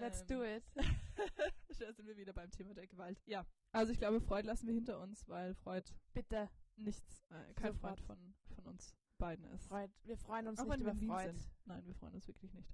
let's 0.00 0.20
Ähm, 0.22 0.26
do 0.28 0.42
it. 0.44 0.64
Da 1.78 1.92
sind 1.92 2.06
wir 2.06 2.16
wieder 2.16 2.32
beim 2.32 2.50
Thema 2.50 2.74
der 2.74 2.86
Gewalt. 2.88 3.22
Ja, 3.26 3.46
also 3.72 3.92
ich 3.92 3.98
glaube, 3.98 4.20
Freud 4.20 4.44
lassen 4.46 4.66
wir 4.66 4.74
hinter 4.74 4.98
uns, 5.00 5.28
weil 5.28 5.54
Freud 5.54 5.92
Bitte, 6.12 6.50
nichts, 6.76 7.22
äh, 7.30 7.54
kein 7.54 7.72
Sofort. 7.72 8.00
Freund 8.00 8.18
von, 8.18 8.34
von 8.56 8.66
uns 8.66 8.96
beiden 9.18 9.44
ist. 9.46 9.68
Freud. 9.68 9.92
Wir 10.04 10.16
freuen 10.16 10.48
uns 10.48 10.58
Auch 10.58 10.64
nicht 10.64 10.72
wenn 10.72 10.80
über 10.80 10.94
lieb 10.94 11.10
Freud. 11.10 11.32
sind. 11.32 11.50
Nein, 11.66 11.86
wir 11.86 11.94
freuen 11.94 12.14
uns 12.14 12.26
wirklich 12.26 12.52
nicht. 12.54 12.72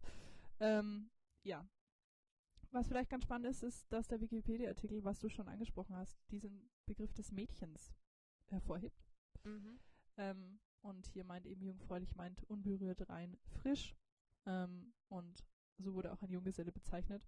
Ähm, 0.60 1.10
ja. 1.42 1.66
Was 2.70 2.88
vielleicht 2.88 3.10
ganz 3.10 3.24
spannend 3.24 3.46
ist, 3.48 3.62
ist, 3.62 3.92
dass 3.92 4.08
der 4.08 4.20
Wikipedia-Artikel, 4.20 5.04
was 5.04 5.20
du 5.20 5.28
schon 5.28 5.48
angesprochen 5.48 5.96
hast, 5.96 6.18
diesen 6.30 6.70
Begriff 6.86 7.12
des 7.12 7.30
Mädchens 7.30 7.92
hervorhebt. 8.46 9.04
Mhm. 9.44 9.80
Ähm, 10.16 10.60
und 10.82 11.06
hier 11.06 11.24
meint 11.24 11.46
eben 11.46 11.62
jungfräulich, 11.62 12.14
meint 12.16 12.42
unberührt, 12.44 13.08
rein, 13.08 13.38
frisch. 13.60 13.94
Ähm, 14.46 14.92
und 15.08 15.44
so 15.78 15.94
wurde 15.94 16.12
auch 16.12 16.22
ein 16.22 16.30
Junggeselle 16.30 16.72
bezeichnet. 16.72 17.26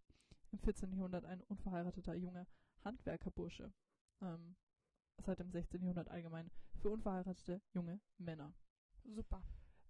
Im 0.52 0.58
14. 0.58 0.92
Jahrhundert 0.92 1.24
ein 1.24 1.42
unverheirateter 1.42 2.14
junger 2.14 2.46
Handwerkerbursche. 2.84 3.72
Ähm, 4.22 4.56
seit 5.18 5.38
dem 5.40 5.50
16. 5.50 5.80
Jahrhundert 5.82 6.08
allgemein 6.08 6.50
für 6.78 6.90
unverheiratete 6.90 7.60
junge 7.72 8.00
Männer. 8.18 8.54
Super. 9.04 9.42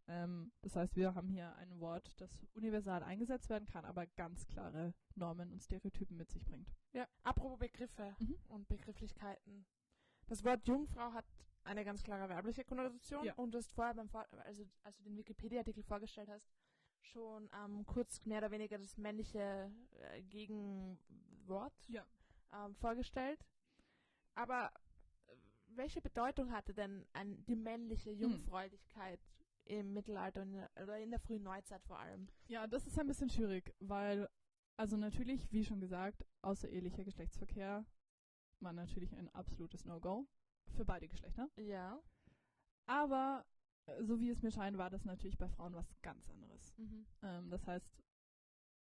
Ähm, 0.08 0.52
das 0.62 0.76
heißt, 0.76 0.94
wir 0.96 1.14
haben 1.14 1.28
hier 1.28 1.54
ein 1.56 1.78
Wort, 1.80 2.20
das 2.20 2.46
universal 2.54 3.02
eingesetzt 3.02 3.48
werden 3.50 3.66
kann, 3.66 3.84
aber 3.84 4.06
ganz 4.06 4.46
klare 4.46 4.94
Normen 5.16 5.52
und 5.52 5.62
Stereotypen 5.62 6.16
mit 6.16 6.30
sich 6.30 6.44
bringt. 6.44 6.72
Ja. 6.92 7.06
Apropos 7.25 7.58
Begriffe 7.58 8.14
Mhm. 8.20 8.36
und 8.48 8.68
Begrifflichkeiten. 8.68 9.66
Das 10.28 10.44
Wort 10.44 10.66
Jungfrau 10.66 11.12
hat 11.12 11.25
eine 11.64 11.84
ganz 11.84 12.02
klare 12.04 12.28
werbliche 12.28 12.64
Konnotation 12.64 13.25
Ja. 13.25 13.34
und 13.34 13.52
du 13.52 13.58
hast 13.58 13.72
vorher 13.72 13.94
beim 13.94 14.08
Vor 14.08 14.25
also 14.44 14.64
als 14.84 14.96
du 14.98 15.02
den 15.04 15.16
Wikipedia-Artikel 15.16 15.82
vorgestellt 15.82 16.28
hast, 16.28 16.48
schon 17.12 17.48
ähm, 17.64 17.84
kurz 17.86 18.25
mehr 18.26 18.38
oder 18.38 18.50
weniger 18.50 18.78
das 18.78 18.96
männliche 18.96 19.70
äh, 20.00 20.22
Gegenwort 20.22 21.75
Ja. 21.88 22.04
ähm, 22.52 22.75
vorgestellt. 22.75 23.44
Aber 24.34 24.72
äh, 25.26 25.36
welche 25.68 26.00
Bedeutung 26.00 26.52
hatte 26.52 26.75
denn 26.75 27.06
ein, 27.12 27.45
die 27.47 27.56
männliche 27.56 28.10
Hm. 28.10 28.21
Jungfräulichkeit 28.21 29.21
im 29.64 29.92
Mittelalter 29.92 30.42
in 30.42 30.52
der, 30.52 30.71
oder 30.82 30.99
in 30.99 31.10
der 31.10 31.21
frühen 31.21 31.42
Neuzeit 31.42 31.82
vor 31.84 31.99
allem? 31.99 32.28
Ja, 32.49 32.66
das 32.66 32.86
ist 32.86 32.99
ein 32.99 33.06
bisschen 33.06 33.30
schwierig, 33.30 33.75
weil, 33.80 34.28
also 34.76 34.97
natürlich, 34.97 35.50
wie 35.52 35.64
schon 35.64 35.80
gesagt, 35.80 36.25
außerehelicher 36.42 37.04
Geschlechtsverkehr 37.04 37.84
war 38.60 38.73
natürlich 38.73 39.14
ein 39.16 39.28
absolutes 39.34 39.84
No-Go 39.84 40.26
für 40.76 40.84
beide 40.84 41.08
Geschlechter. 41.08 41.50
Ja. 41.56 42.00
Aber, 42.86 43.45
so 44.00 44.20
wie 44.20 44.30
es 44.30 44.42
mir 44.42 44.50
scheint, 44.50 44.78
war 44.78 44.90
das 44.90 45.04
natürlich 45.04 45.38
bei 45.38 45.49
Frauen 45.49 45.75
was 45.75 45.94
ganz 46.02 46.28
anderes. 46.28 46.76
Mhm. 46.76 47.06
Ähm, 47.22 47.50
das 47.50 47.66
heißt, 47.66 47.88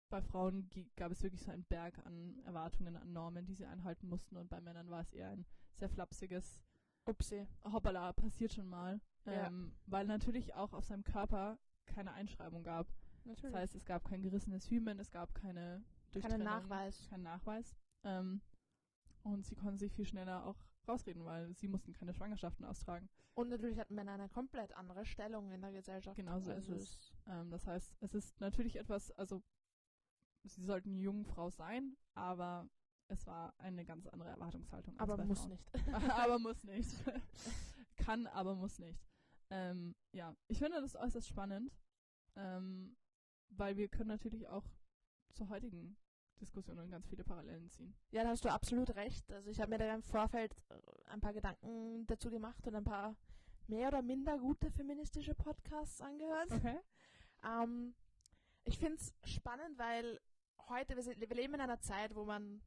bei 0.09 0.21
Frauen 0.21 0.69
gab 0.95 1.11
es 1.11 1.23
wirklich 1.23 1.41
so 1.41 1.51
einen 1.51 1.65
Berg 1.65 1.97
an 2.05 2.39
Erwartungen, 2.45 2.95
an 2.95 3.13
Normen, 3.13 3.45
die 3.45 3.55
sie 3.55 3.65
einhalten 3.65 4.07
mussten 4.07 4.37
und 4.37 4.49
bei 4.49 4.61
Männern 4.61 4.89
war 4.89 5.01
es 5.01 5.11
eher 5.11 5.29
ein 5.31 5.45
sehr 5.75 5.89
flapsiges 5.89 6.61
Upsi. 7.05 7.47
hoppala, 7.63 8.13
passiert 8.13 8.53
schon 8.53 8.67
mal. 8.67 9.01
Ja. 9.25 9.47
Ähm, 9.47 9.75
weil 9.87 10.05
natürlich 10.05 10.53
auch 10.53 10.73
auf 10.73 10.85
seinem 10.85 11.03
Körper 11.03 11.57
keine 11.85 12.13
Einschreibung 12.13 12.63
gab. 12.63 12.87
Natürlich. 13.25 13.53
Das 13.53 13.61
heißt, 13.61 13.75
es 13.75 13.85
gab 13.85 14.05
kein 14.05 14.21
gerissenes 14.21 14.69
Hymen, 14.69 14.99
es 14.99 15.11
gab 15.11 15.33
keine 15.33 15.83
Durchtrennung, 16.11 16.43
Nachweis. 16.43 17.07
Kein 17.09 17.23
Nachweis. 17.23 17.75
Ähm, 18.03 18.41
und 19.23 19.45
sie 19.45 19.55
konnten 19.55 19.77
sich 19.77 19.93
viel 19.93 20.05
schneller 20.05 20.45
auch 20.45 20.57
rausreden, 20.87 21.25
weil 21.25 21.53
sie 21.55 21.67
mussten 21.67 21.93
keine 21.93 22.13
Schwangerschaften 22.13 22.65
austragen. 22.65 23.09
Und 23.35 23.49
natürlich 23.49 23.79
hatten 23.79 23.95
Männer 23.95 24.13
eine 24.13 24.29
komplett 24.29 24.73
andere 24.75 25.05
Stellung 25.05 25.51
in 25.51 25.61
der 25.61 25.71
Gesellschaft. 25.71 26.15
Genau 26.15 26.39
so 26.39 26.51
also 26.51 26.73
ist 26.73 26.81
es. 26.83 27.13
Ähm, 27.27 27.49
das 27.49 27.65
heißt, 27.65 27.95
es 28.01 28.13
ist 28.13 28.39
natürlich 28.39 28.75
etwas, 28.75 29.11
also 29.11 29.41
sie 30.43 30.63
sollten 30.63 30.91
eine 30.91 31.01
Jungfrau 31.01 31.49
sein, 31.49 31.97
aber 32.13 32.69
es 33.07 33.25
war 33.25 33.53
eine 33.59 33.85
ganz 33.85 34.07
andere 34.07 34.29
Erwartungshaltung. 34.29 34.99
Aber 34.99 35.17
muss 35.17 35.39
Frauen. 35.39 35.51
nicht. 35.51 35.73
aber 36.11 36.39
muss 36.39 36.63
nicht. 36.63 36.89
Kann, 37.95 38.27
aber 38.27 38.55
muss 38.55 38.79
nicht. 38.79 38.99
Ähm, 39.49 39.95
ja, 40.11 40.35
ich 40.47 40.59
finde 40.59 40.81
das 40.81 40.95
äußerst 40.95 41.27
spannend, 41.27 41.71
ähm, 42.35 42.95
weil 43.49 43.77
wir 43.77 43.87
können 43.87 44.09
natürlich 44.09 44.47
auch 44.47 44.65
zur 45.33 45.49
heutigen 45.49 45.97
Diskussion 46.39 46.89
ganz 46.89 47.07
viele 47.07 47.23
Parallelen 47.23 47.69
ziehen. 47.69 47.95
Ja, 48.11 48.23
da 48.23 48.29
hast 48.29 48.43
du 48.45 48.49
absolut 48.49 48.95
recht. 48.95 49.31
Also 49.31 49.49
ich 49.49 49.59
habe 49.61 49.69
mir 49.71 49.77
da 49.77 49.93
im 49.93 50.03
Vorfeld 50.03 50.55
äh, 50.69 50.75
ein 51.09 51.21
paar 51.21 51.33
Gedanken 51.33 52.05
dazu 52.07 52.29
gemacht 52.29 52.65
und 52.67 52.75
ein 52.75 52.83
paar 52.83 53.15
mehr 53.67 53.87
oder 53.87 54.01
minder 54.01 54.37
gute 54.37 54.69
feministische 54.71 55.35
Podcasts 55.35 56.01
angehört. 56.01 56.51
Okay. 56.51 56.79
Ähm, 57.45 57.93
ich 58.63 58.77
finde 58.79 58.95
es 58.95 59.13
spannend, 59.25 59.77
weil 59.77 60.21
heute, 60.69 60.95
wir, 60.95 61.03
sind, 61.03 61.19
wir 61.19 61.27
leben 61.27 61.55
in 61.55 61.59
einer 61.59 61.81
Zeit, 61.81 62.15
wo 62.15 62.23
man 62.23 62.61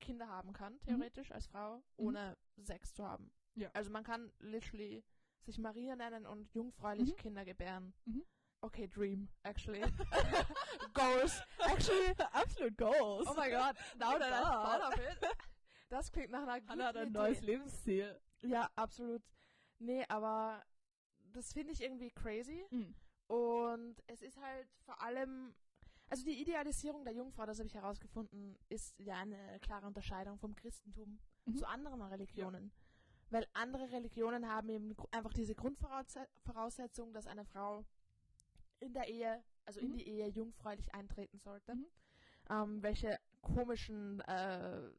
Kinder 0.00 0.26
haben 0.26 0.52
kann, 0.52 0.80
theoretisch 0.80 1.30
als 1.30 1.46
Frau, 1.46 1.76
Mhm. 1.76 1.82
ohne 1.96 2.36
Sex 2.56 2.92
zu 2.92 3.06
haben. 3.06 3.30
Ja. 3.54 3.70
Also 3.72 3.92
man 3.92 4.02
kann 4.02 4.32
literally 4.40 5.04
sich 5.42 5.58
Maria 5.58 5.94
nennen 5.94 6.26
und 6.26 6.52
jungfräulich 6.54 7.12
Mhm. 7.12 7.16
Kinder 7.18 7.44
gebären. 7.44 7.94
Mhm. 8.04 8.24
Okay, 8.62 8.86
dream, 8.86 9.28
actually. 9.44 9.80
Goals. 10.94 11.40
Actually, 11.60 12.14
Absolut 12.32 12.76
Goals. 12.76 13.26
oh 13.28 13.34
my 13.34 13.48
god, 13.50 13.76
now 13.98 14.18
that 14.18 14.32
I 14.32 14.40
thought 14.42 14.92
of 14.92 14.98
it. 14.98 15.18
Das 15.88 16.10
klingt 16.10 16.30
nach 16.32 16.42
einer 16.42 16.58
guten 16.60 16.68
Hannah 16.72 16.86
hat 16.86 16.96
ein 16.96 17.08
Idee. 17.10 17.12
neues 17.18 17.40
Lebensziel. 17.42 18.20
Ja, 18.42 18.68
absolut. 18.74 19.22
Nee, 19.78 20.04
aber 20.08 20.60
das 21.32 21.52
finde 21.52 21.72
ich 21.72 21.80
irgendwie 21.80 22.10
crazy. 22.10 22.66
Mhm. 22.70 22.92
Und 23.28 24.02
es 24.08 24.20
ist 24.20 24.36
halt 24.40 24.66
vor 24.84 25.00
allem, 25.00 25.54
also 26.10 26.24
die 26.24 26.40
Idealisierung 26.42 27.04
der 27.04 27.14
Jungfrau, 27.14 27.46
das 27.46 27.58
habe 27.58 27.68
ich 27.68 27.74
herausgefunden, 27.74 28.58
ist 28.68 28.98
ja 28.98 29.14
eine 29.18 29.60
klare 29.60 29.86
Unterscheidung 29.86 30.38
vom 30.38 30.56
Christentum 30.56 31.20
Mhm. 31.44 31.56
zu 31.56 31.66
anderen 31.66 32.02
Religionen. 32.02 32.72
Weil 33.30 33.46
andere 33.52 33.88
Religionen 33.92 34.48
haben 34.48 34.68
eben 34.70 34.96
einfach 35.12 35.32
diese 35.32 35.54
Grundvoraussetzung, 35.54 37.12
dass 37.12 37.28
eine 37.28 37.44
Frau 37.44 37.84
in 38.80 38.92
der 38.92 39.08
Ehe, 39.08 39.42
also 39.64 39.80
in 39.80 39.90
Mhm. 39.90 39.96
die 39.96 40.08
Ehe 40.08 40.28
jungfräulich 40.28 40.92
eintreten 40.94 41.38
sollte. 41.38 41.74
Mhm. 41.74 41.86
Ähm, 42.50 42.82
welche 42.82 43.18
komischen 43.42 44.20
äh, 44.20 44.90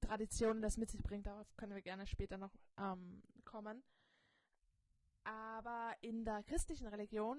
Traditionen 0.00 0.62
das 0.62 0.76
mit 0.76 0.90
sich 0.90 1.02
bringt, 1.02 1.26
darauf 1.26 1.54
können 1.56 1.74
wir 1.74 1.82
gerne 1.82 2.06
später 2.06 2.38
noch 2.38 2.54
ähm, 2.78 3.22
kommen. 3.44 3.82
Aber 5.24 5.94
in 6.00 6.24
der 6.24 6.42
christlichen 6.44 6.86
Religion 6.86 7.38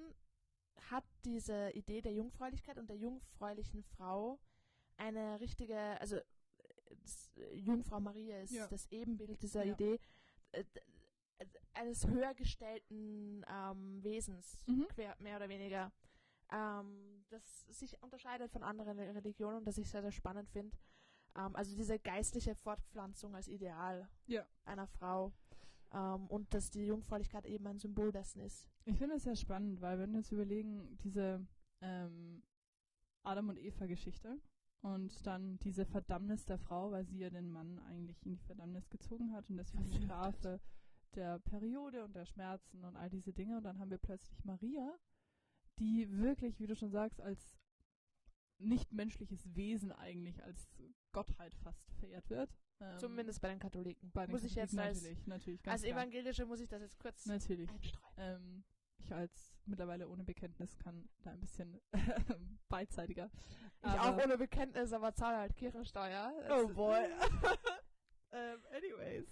hat 0.91 1.05
diese 1.25 1.71
Idee 1.71 2.01
der 2.01 2.13
Jungfräulichkeit 2.13 2.77
und 2.77 2.87
der 2.89 2.97
jungfräulichen 2.97 3.83
Frau 3.83 4.39
eine 4.97 5.39
richtige, 5.39 5.77
also 5.99 6.17
äh, 6.17 6.23
äh, 7.37 7.55
Jungfrau 7.55 7.99
Maria 7.99 8.41
ist 8.41 8.51
Ja. 8.53 8.67
das 8.67 8.85
Ebenbild 8.91 9.41
dieser 9.41 9.65
Ja. 9.65 9.73
Idee 9.73 9.99
äh, 10.51 10.63
eines 11.79 12.05
höher 12.07 12.33
gestellten 12.33 13.43
ähm, 13.47 14.03
Wesens, 14.03 14.63
Mhm. 14.67 14.87
quer, 14.89 15.15
mehr 15.19 15.37
oder 15.37 15.49
weniger, 15.49 15.91
ähm, 16.51 17.23
das 17.29 17.61
sich 17.69 18.01
unterscheidet 18.01 18.51
von 18.51 18.63
anderen 18.63 18.99
Religionen 18.99 19.57
und 19.59 19.65
das 19.65 19.77
ich 19.77 19.89
sehr, 19.89 20.01
sehr 20.01 20.11
spannend 20.11 20.49
finde. 20.49 20.75
Ähm, 21.35 21.55
also 21.55 21.75
diese 21.75 21.97
geistliche 21.99 22.55
Fortpflanzung 22.55 23.35
als 23.35 23.47
Ideal 23.47 24.07
Ja. 24.27 24.45
einer 24.65 24.87
Frau 24.87 25.31
ähm, 25.91 26.27
und 26.27 26.53
dass 26.53 26.69
die 26.71 26.85
Jungfräulichkeit 26.85 27.45
eben 27.45 27.65
ein 27.67 27.79
Symbol 27.79 28.11
dessen 28.11 28.41
ist. 28.41 28.67
Ich 28.85 28.97
finde 28.97 29.15
es 29.15 29.23
sehr 29.23 29.35
spannend, 29.35 29.79
weil 29.81 29.99
wenn 29.99 30.11
wir 30.11 30.17
uns 30.19 30.31
überlegen, 30.31 30.97
diese, 31.03 31.45
ähm, 31.81 32.43
Adam 33.23 33.49
und 33.49 33.57
Eva 33.57 33.85
Geschichte. 33.85 34.39
Und 34.81 35.25
dann 35.27 35.59
diese 35.59 35.85
Verdammnis 35.85 36.45
der 36.45 36.57
Frau, 36.57 36.91
weil 36.91 37.03
sie 37.05 37.19
ja 37.19 37.29
den 37.29 37.49
Mann 37.51 37.79
eigentlich 37.79 38.25
in 38.25 38.31
die 38.31 38.37
Verdammnis 38.37 38.89
gezogen 38.89 39.33
hat 39.33 39.49
und 39.49 39.57
das 39.57 39.71
für 39.71 39.83
die 39.83 40.01
Strafe 40.05 40.61
der 41.15 41.39
Periode 41.39 42.03
und 42.03 42.15
der 42.15 42.25
Schmerzen 42.25 42.83
und 42.83 42.95
all 42.95 43.09
diese 43.09 43.33
Dinge. 43.33 43.57
Und 43.57 43.63
dann 43.63 43.79
haben 43.79 43.89
wir 43.91 43.97
plötzlich 43.97 44.43
Maria, 44.45 44.97
die 45.79 46.09
wirklich, 46.19 46.59
wie 46.59 46.67
du 46.67 46.75
schon 46.75 46.91
sagst, 46.91 47.21
als 47.21 47.57
nichtmenschliches 48.59 49.55
Wesen 49.55 49.91
eigentlich, 49.91 50.43
als 50.43 50.67
Gottheit 51.11 51.55
fast 51.55 51.91
verehrt 51.95 52.29
wird. 52.29 52.49
Ähm, 52.81 52.97
Zumindest 52.97 53.41
bei 53.41 53.49
den 53.49 53.59
Katholiken. 53.59 54.11
bei 54.11 54.25
den 54.25 54.31
muss 54.31 54.43
ich 54.43 54.55
jetzt 54.55 54.71
Katholiken 54.75 54.89
als, 54.89 55.01
natürlich, 55.03 55.27
natürlich, 55.27 55.67
als. 55.67 55.83
Evangelische 55.83 56.45
muss 56.45 56.59
ich 56.59 56.67
das 56.69 56.81
jetzt 56.81 56.99
kurz 56.99 57.25
Natürlich. 57.25 57.69
einstreuen. 57.69 58.13
Ähm, 58.17 58.63
ich 58.97 59.13
als 59.13 59.55
mittlerweile 59.65 60.09
ohne 60.09 60.23
Bekenntnis 60.25 60.77
kann 60.77 61.07
da 61.21 61.31
ein 61.31 61.39
bisschen 61.39 61.79
beidseitiger. 62.69 63.29
Ich 63.81 63.87
Aber- 63.89 64.17
auch 64.19 64.23
ohne 64.23 64.37
Bekenntnis, 64.37 64.91
aber 64.91 65.13
zahle 65.15 65.37
halt 65.37 65.55
Kirchensteuer. 65.55 66.33
Oh 66.49 66.67
boy. 66.67 67.05
ähm, 68.31 68.59
anyways. 68.71 69.25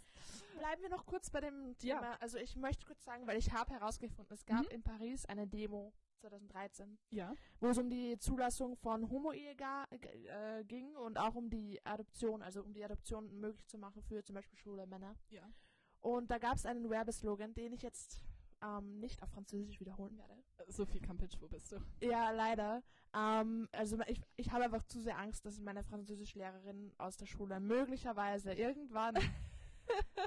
Bleiben 0.58 0.82
wir 0.82 0.90
noch 0.90 1.06
kurz 1.06 1.30
bei 1.30 1.40
dem 1.42 1.76
Ja. 1.82 2.00
Thema. 2.00 2.14
Also 2.22 2.38
ich 2.38 2.56
möchte 2.56 2.86
kurz 2.86 3.04
sagen, 3.04 3.28
weil 3.28 3.38
ich 3.38 3.52
habe 3.54 3.72
herausgefunden, 3.74 4.34
es 4.34 4.46
gab 4.46 4.62
Mhm. 4.62 4.70
in 4.72 4.84
Paris 4.84 5.26
eine 5.26 5.48
Demo 5.48 5.94
2013, 6.20 6.98
Ja. 7.12 7.34
wo 7.60 7.68
es 7.68 7.78
um 7.78 7.90
die 7.90 8.18
Zulassung 8.18 8.76
von 8.76 9.10
Homo-Ehe 9.10 9.56
äh, 9.92 10.64
ging 10.66 10.96
und 10.96 11.18
auch 11.20 11.36
um 11.36 11.50
die 11.50 11.80
Adoption, 11.86 12.42
also 12.42 12.64
um 12.64 12.74
die 12.74 12.84
Adoption 12.84 13.40
möglich 13.40 13.68
zu 13.68 13.78
machen 13.78 14.02
für 14.02 14.24
zum 14.24 14.36
Beispiel 14.36 14.58
schwule 14.58 14.88
Männer. 14.88 15.16
Ja. 15.30 15.48
Und 16.02 16.32
da 16.32 16.38
gab 16.38 16.56
es 16.56 16.66
einen 16.66 16.90
Werbeslogan, 16.90 17.54
den 17.54 17.74
ich 17.74 17.82
jetzt 17.84 18.22
ähm, 18.64 19.00
nicht 19.00 19.22
auf 19.22 19.30
Französisch 19.30 19.80
wiederholen 19.80 20.18
werde. 20.18 20.34
Sophie 20.68 21.00
Kampitsch, 21.00 21.40
wo 21.40 21.48
bist 21.48 21.72
du? 21.72 21.78
Ja, 22.02 22.32
leider. 22.32 22.82
Ähm, 23.14 23.70
also 23.72 24.00
ich, 24.08 24.20
ich 24.36 24.52
habe 24.52 24.64
einfach 24.64 24.82
zu 24.84 25.00
sehr 25.00 25.20
Angst, 25.20 25.46
dass 25.46 25.60
meine 25.60 25.84
Französischlehrerin 25.84 26.92
aus 26.98 27.18
der 27.18 27.28
Schule 27.28 27.60
möglicherweise 27.60 28.54
irgendwann 28.54 29.14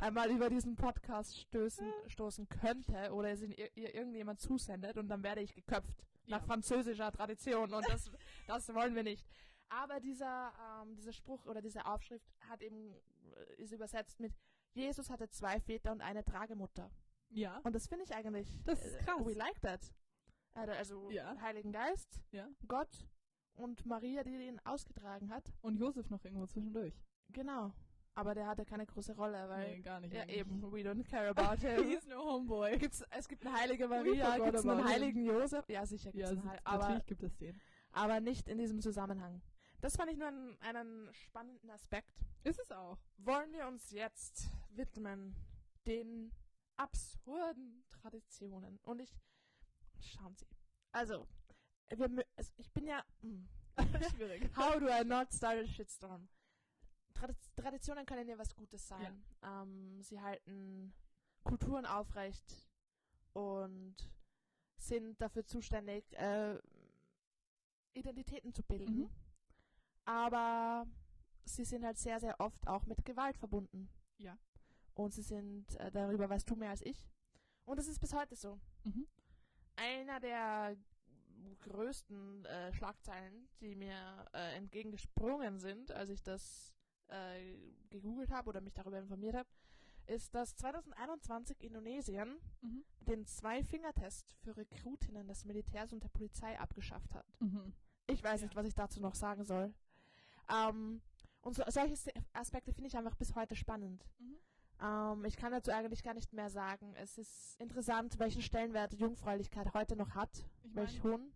einmal 0.00 0.30
über 0.30 0.48
diesen 0.48 0.76
Podcast 0.76 1.38
stößen, 1.40 1.86
stoßen 2.06 2.48
könnte 2.48 3.12
oder 3.12 3.30
es 3.30 3.42
in 3.42 3.52
ihr, 3.52 3.70
ihr 3.76 3.94
irgendjemand 3.94 4.40
zusendet 4.40 4.96
und 4.96 5.08
dann 5.08 5.22
werde 5.22 5.40
ich 5.42 5.54
geköpft 5.54 6.04
nach 6.26 6.40
Ja. 6.40 6.46
französischer 6.46 7.10
Tradition 7.12 7.72
und 7.72 7.88
das, 7.88 8.10
das 8.46 8.72
wollen 8.74 8.94
wir 8.94 9.02
nicht. 9.02 9.26
Aber 9.68 10.00
dieser, 10.00 10.52
ähm, 10.82 10.94
dieser 10.96 11.12
Spruch 11.12 11.46
oder 11.46 11.60
diese 11.62 11.86
Aufschrift 11.86 12.28
hat 12.48 12.62
eben, 12.62 12.94
äh, 13.56 13.62
ist 13.62 13.72
übersetzt 13.72 14.18
mit 14.20 14.32
Jesus 14.72 15.10
hatte 15.10 15.28
zwei 15.30 15.60
Väter 15.60 15.92
und 15.92 16.00
eine 16.00 16.24
Tragemutter. 16.24 16.90
Ja. 17.30 17.58
Und 17.64 17.74
das 17.74 17.86
finde 17.88 18.04
ich 18.04 18.14
eigentlich. 18.14 18.60
Das 18.64 18.84
ist 18.84 18.94
äh, 18.96 19.02
krass. 19.04 19.24
We 19.24 19.32
like 19.34 19.60
that. 19.62 19.92
Also, 20.54 20.72
also 20.72 21.10
Ja. 21.10 21.36
Heiligen 21.40 21.72
Geist, 21.72 22.20
Ja. 22.32 22.48
Gott 22.66 23.06
und 23.54 23.84
Maria, 23.86 24.22
die 24.24 24.30
ihn 24.46 24.60
ausgetragen 24.64 25.30
hat. 25.30 25.52
Und 25.60 25.76
Josef 25.76 26.08
noch 26.10 26.24
irgendwo 26.24 26.46
zwischendurch. 26.46 27.00
Genau. 27.28 27.72
Aber 28.20 28.34
der 28.34 28.46
hatte 28.46 28.64
keine 28.66 28.84
große 28.84 29.14
Rolle, 29.16 29.48
weil. 29.48 29.76
nee, 29.76 29.80
gar 29.82 29.98
nicht. 30.00 30.12
ja, 30.12 30.22
eigentlich. 30.22 30.38
eben. 30.38 30.62
We 30.72 30.78
don't 30.80 31.04
care 31.08 31.28
about 31.30 31.66
him. 31.66 31.84
He's 31.88 32.06
no 32.06 32.18
homeboy. 32.22 32.76
Gibt's, 32.78 33.02
es 33.10 33.26
gibt 33.28 33.46
eine 33.46 33.56
heilige 33.56 33.88
Maria, 33.88 34.32
forgot 34.32 34.44
gibt 34.44 34.56
es 34.56 34.62
einen 34.62 34.70
about 34.72 34.82
him. 34.82 34.88
heiligen 34.92 35.24
Josef? 35.24 35.68
Ja, 35.68 35.86
sicher 35.86 36.12
gibt's 36.12 36.30
Ja, 36.30 36.36
einen 36.36 36.44
s- 36.46 36.50
Heil 36.50 36.60
aber, 36.64 36.78
natürlich 36.82 37.06
gibt 37.06 37.22
es 37.22 37.36
den. 37.38 37.60
aber 37.92 38.20
nicht 38.20 38.48
in 38.48 38.58
diesem 38.58 38.80
Zusammenhang. 38.80 39.40
Das 39.80 39.96
fand 39.96 40.10
ich 40.10 40.18
nur 40.18 40.28
einen, 40.28 40.58
einen 40.60 41.08
spannenden 41.14 41.70
Aspekt. 41.70 42.12
Ist 42.44 42.60
es 42.60 42.70
auch. 42.70 42.98
Wollen 43.16 43.50
wir 43.54 43.66
uns 43.66 43.90
jetzt 43.90 44.50
widmen 44.68 45.34
den 45.86 46.30
absurden 46.76 47.84
Traditionen. 47.90 48.78
Und 48.82 49.00
ich. 49.00 49.16
Schauen 50.00 50.34
Sie. 50.36 50.46
Also, 50.92 51.26
wir, 51.90 52.24
also 52.36 52.52
ich 52.58 52.70
bin 52.72 52.86
ja. 52.86 53.02
mm. 53.22 53.44
Schwierig. 54.14 54.50
How 54.56 54.78
do 54.78 54.86
I 54.88 55.04
not 55.04 55.32
start 55.32 55.58
a 55.58 55.66
shitstorm? 55.66 56.28
Tradi 57.14 57.34
Traditionen 57.56 58.06
können 58.06 58.28
ja 58.28 58.38
was 58.38 58.54
Gutes 58.54 58.86
sein. 58.86 59.22
Ähm, 59.42 60.02
sie 60.02 60.20
halten 60.20 60.92
Kulturen 61.42 61.86
aufrecht 61.86 62.68
und 63.32 63.96
sind 64.76 65.20
dafür 65.20 65.44
zuständig, 65.44 66.04
äh, 66.14 66.58
Identitäten 67.94 68.52
zu 68.52 68.62
bilden. 68.62 69.00
Mhm. 69.00 69.10
Aber 70.04 70.86
sie 71.44 71.64
sind 71.64 71.84
halt 71.84 71.98
sehr, 71.98 72.20
sehr 72.20 72.40
oft 72.40 72.66
auch 72.66 72.86
mit 72.86 73.04
Gewalt 73.04 73.36
verbunden. 73.36 73.88
Ja. 74.18 74.38
Und 74.94 75.12
sie 75.12 75.22
sind, 75.22 75.76
äh, 75.76 75.90
darüber 75.90 76.28
weißt 76.28 76.48
du 76.48 76.56
mehr 76.56 76.70
als 76.70 76.82
ich. 76.82 77.08
Und 77.64 77.78
das 77.78 77.88
ist 77.88 78.00
bis 78.00 78.14
heute 78.14 78.36
so. 78.36 78.58
Mhm. 78.84 79.06
Einer 79.76 80.20
der 80.20 80.76
größten 81.60 82.44
äh, 82.44 82.72
Schlagzeilen, 82.72 83.48
die 83.60 83.74
mir 83.74 84.26
äh, 84.32 84.56
entgegengesprungen 84.56 85.58
sind, 85.58 85.90
als 85.92 86.10
ich 86.10 86.22
das 86.22 86.74
äh, 87.10 87.56
gegoogelt 87.90 88.30
habe 88.30 88.48
oder 88.50 88.60
mich 88.60 88.74
darüber 88.74 88.98
informiert 88.98 89.34
habe, 89.34 89.48
ist, 90.06 90.34
dass 90.34 90.56
2021 90.56 91.62
Indonesien 91.62 92.40
Mhm. 92.62 92.84
den 93.00 93.26
Zwei-Finger-Test 93.26 94.32
für 94.42 94.56
Rekrutinnen 94.56 95.26
des 95.28 95.44
Militärs 95.44 95.92
und 95.92 96.02
der 96.02 96.08
Polizei 96.08 96.58
abgeschafft 96.58 97.14
hat. 97.14 97.26
Mhm. 97.40 97.72
Ich 98.08 98.22
weiß 98.22 98.40
Ja. 98.40 98.46
nicht, 98.46 98.56
was 98.56 98.66
ich 98.66 98.74
dazu 98.74 99.00
noch 99.00 99.14
sagen 99.14 99.44
soll. 99.44 99.72
Ähm, 100.48 101.00
und 101.42 101.54
so, 101.54 101.62
solche 101.68 101.94
Aspekte 102.32 102.72
finde 102.72 102.88
ich 102.88 102.96
einfach 102.96 103.14
bis 103.14 103.34
heute 103.34 103.54
spannend. 103.54 104.04
Mhm. 104.18 104.36
Ähm, 104.82 105.24
ich 105.26 105.36
kann 105.36 105.52
dazu 105.52 105.70
eigentlich 105.70 106.02
gar 106.02 106.14
nicht 106.14 106.32
mehr 106.32 106.50
sagen. 106.50 106.94
Es 106.96 107.18
ist 107.18 107.60
interessant, 107.60 108.18
welchen 108.18 108.42
Stellenwert 108.42 108.94
Jungfräulichkeit 108.94 109.72
heute 109.74 109.94
noch 109.96 110.14
hat. 110.14 110.44
Ich 110.64 110.74
Welch 110.74 111.02
hohen. 111.02 111.32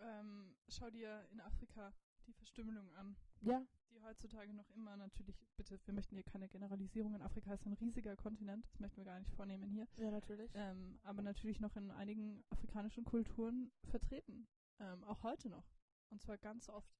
Ähm, 0.00 0.54
schau 0.68 0.88
dir 0.90 1.26
in 1.32 1.40
Afrika 1.40 1.92
die 2.26 2.32
Verstümmelung 2.32 2.90
an, 2.94 3.16
Ja. 3.40 3.62
Die 3.98 4.04
heutzutage 4.04 4.52
noch 4.54 4.68
immer 4.70 4.96
natürlich, 4.96 5.36
bitte, 5.56 5.78
wir 5.84 5.94
möchten 5.94 6.14
hier 6.14 6.24
keine 6.24 6.48
Generalisierungen. 6.48 7.20
Afrika 7.22 7.52
ist 7.54 7.66
ein 7.66 7.72
riesiger 7.74 8.16
Kontinent, 8.16 8.66
das 8.66 8.80
möchten 8.80 8.98
wir 8.98 9.04
gar 9.04 9.18
nicht 9.18 9.32
vornehmen 9.32 9.68
hier. 9.70 9.88
Ja, 9.96 10.10
natürlich. 10.10 10.50
ähm, 10.54 10.98
aber 11.02 11.22
natürlich 11.22 11.60
noch 11.60 11.74
in 11.76 11.90
einigen 11.90 12.44
afrikanischen 12.50 13.04
Kulturen 13.04 13.72
vertreten. 13.84 14.46
Ähm, 14.78 15.02
auch 15.04 15.22
heute 15.22 15.48
noch. 15.48 15.64
Und 16.10 16.20
zwar 16.22 16.38
ganz 16.38 16.68
oft. 16.68 16.96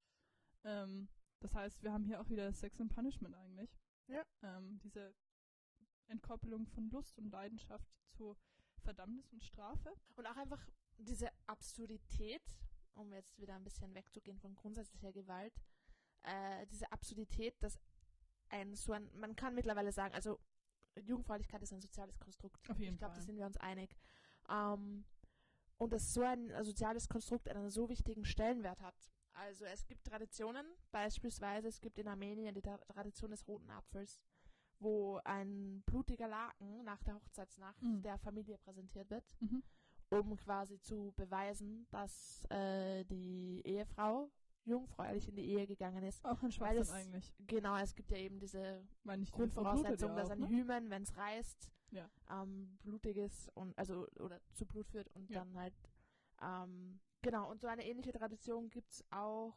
Ähm, 0.64 1.08
das 1.40 1.54
heißt, 1.54 1.82
wir 1.82 1.92
haben 1.92 2.04
hier 2.04 2.20
auch 2.20 2.28
wieder 2.30 2.52
Sex 2.52 2.80
and 2.80 2.92
Punishment 2.92 3.34
eigentlich. 3.34 3.70
Ja. 4.08 4.24
Ähm, 4.42 4.80
diese 4.80 5.14
Entkoppelung 6.08 6.66
von 6.66 6.90
Lust 6.90 7.18
und 7.18 7.30
Leidenschaft 7.30 7.88
zu 8.10 8.36
Verdammnis 8.80 9.30
und 9.32 9.44
Strafe. 9.44 9.94
Und 10.16 10.26
auch 10.26 10.36
einfach 10.36 10.66
diese 10.96 11.30
Absurdität, 11.46 12.42
um 12.94 13.12
jetzt 13.12 13.38
wieder 13.38 13.54
ein 13.54 13.64
bisschen 13.64 13.94
wegzugehen 13.94 14.40
von 14.40 14.56
grundsätzlicher 14.56 15.12
Gewalt, 15.12 15.54
äh, 16.22 16.66
diese 16.66 16.90
Absurdität, 16.92 17.54
dass 17.62 17.78
ein 18.50 18.74
so 18.74 18.92
ein, 18.92 19.10
man 19.14 19.36
kann 19.36 19.54
mittlerweile 19.54 19.92
sagen, 19.92 20.14
also 20.14 20.38
Jugendfreundlichkeit 20.96 21.62
ist 21.62 21.72
ein 21.72 21.80
soziales 21.80 22.18
Konstrukt. 22.18 22.68
Auf 22.70 22.78
jeden 22.78 22.94
ich 22.94 22.98
glaube, 22.98 23.14
da 23.14 23.20
sind 23.20 23.36
wir 23.36 23.46
uns 23.46 23.56
einig. 23.58 23.94
Ähm, 24.48 25.04
und 25.76 25.92
dass 25.92 26.12
so 26.12 26.22
ein 26.22 26.52
soziales 26.64 27.08
Konstrukt 27.08 27.48
einen 27.48 27.70
so 27.70 27.88
wichtigen 27.88 28.24
Stellenwert 28.24 28.80
hat. 28.80 28.96
Also 29.34 29.64
es 29.66 29.86
gibt 29.86 30.04
Traditionen, 30.04 30.66
beispielsweise 30.90 31.68
es 31.68 31.80
gibt 31.80 31.98
in 31.98 32.08
Armenien 32.08 32.52
die 32.54 32.62
Tra- 32.62 32.84
Tradition 32.92 33.30
des 33.30 33.46
roten 33.46 33.70
Apfels, 33.70 34.18
wo 34.80 35.20
ein 35.24 35.82
blutiger 35.86 36.26
Laken 36.26 36.82
nach 36.82 37.02
der 37.04 37.14
Hochzeitsnacht 37.14 37.80
Mhm. 37.82 38.02
der 38.02 38.18
Familie 38.18 38.58
präsentiert 38.58 39.08
wird 39.10 39.24
Mhm. 39.40 39.62
um 40.10 40.36
quasi 40.36 40.80
zu 40.80 41.12
beweisen, 41.16 41.86
dass 41.90 42.44
äh, 42.50 43.04
die 43.04 43.62
Ehefrau 43.64 44.30
jungfräulich 44.68 45.28
in 45.28 45.36
die 45.36 45.44
Ehe 45.46 45.66
gegangen 45.66 46.02
ist. 46.04 46.24
Auch 46.24 46.42
ein 46.42 46.52
Schwachsinn 46.52 46.80
es 46.82 46.90
eigentlich. 46.90 47.34
Genau, 47.46 47.76
es 47.76 47.94
gibt 47.94 48.10
ja 48.10 48.18
eben 48.18 48.38
diese 48.38 48.86
Grundvoraussetzung, 49.32 50.14
dass 50.16 50.30
ein 50.30 50.40
ne? 50.40 50.48
Hymen, 50.48 50.90
wenn 50.90 51.02
es 51.02 51.16
reißt, 51.16 51.70
Ja. 51.90 52.08
ähm, 52.30 52.78
blutig 52.82 53.16
ist 53.16 53.48
und 53.56 53.76
also 53.78 54.06
oder 54.20 54.40
zu 54.52 54.66
Blut 54.66 54.86
führt 54.88 55.08
und 55.14 55.30
Ja. 55.30 55.40
dann 55.40 55.58
halt 55.58 55.74
ähm, 56.42 57.00
genau 57.22 57.50
und 57.50 57.60
so 57.60 57.66
eine 57.66 57.84
ähnliche 57.86 58.12
Tradition 58.12 58.70
gibt's 58.70 59.02
auch 59.10 59.56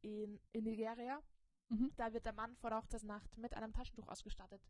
in, 0.00 0.40
in 0.52 0.64
Nigeria. 0.64 1.20
Mhm. 1.68 1.92
Da 1.96 2.12
wird 2.12 2.24
der 2.24 2.32
Mann 2.32 2.56
vor 2.56 2.70
der 2.70 2.78
Hochzeitsnacht 2.80 3.36
mit 3.36 3.54
einem 3.54 3.72
Taschentuch 3.72 4.08
ausgestattet 4.08 4.62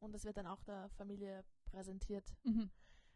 und 0.00 0.12
das 0.12 0.24
wird 0.24 0.36
dann 0.38 0.46
auch 0.46 0.62
der 0.64 0.88
Familie 0.90 1.44
präsentiert. 1.66 2.34
Mhm. 2.44 2.70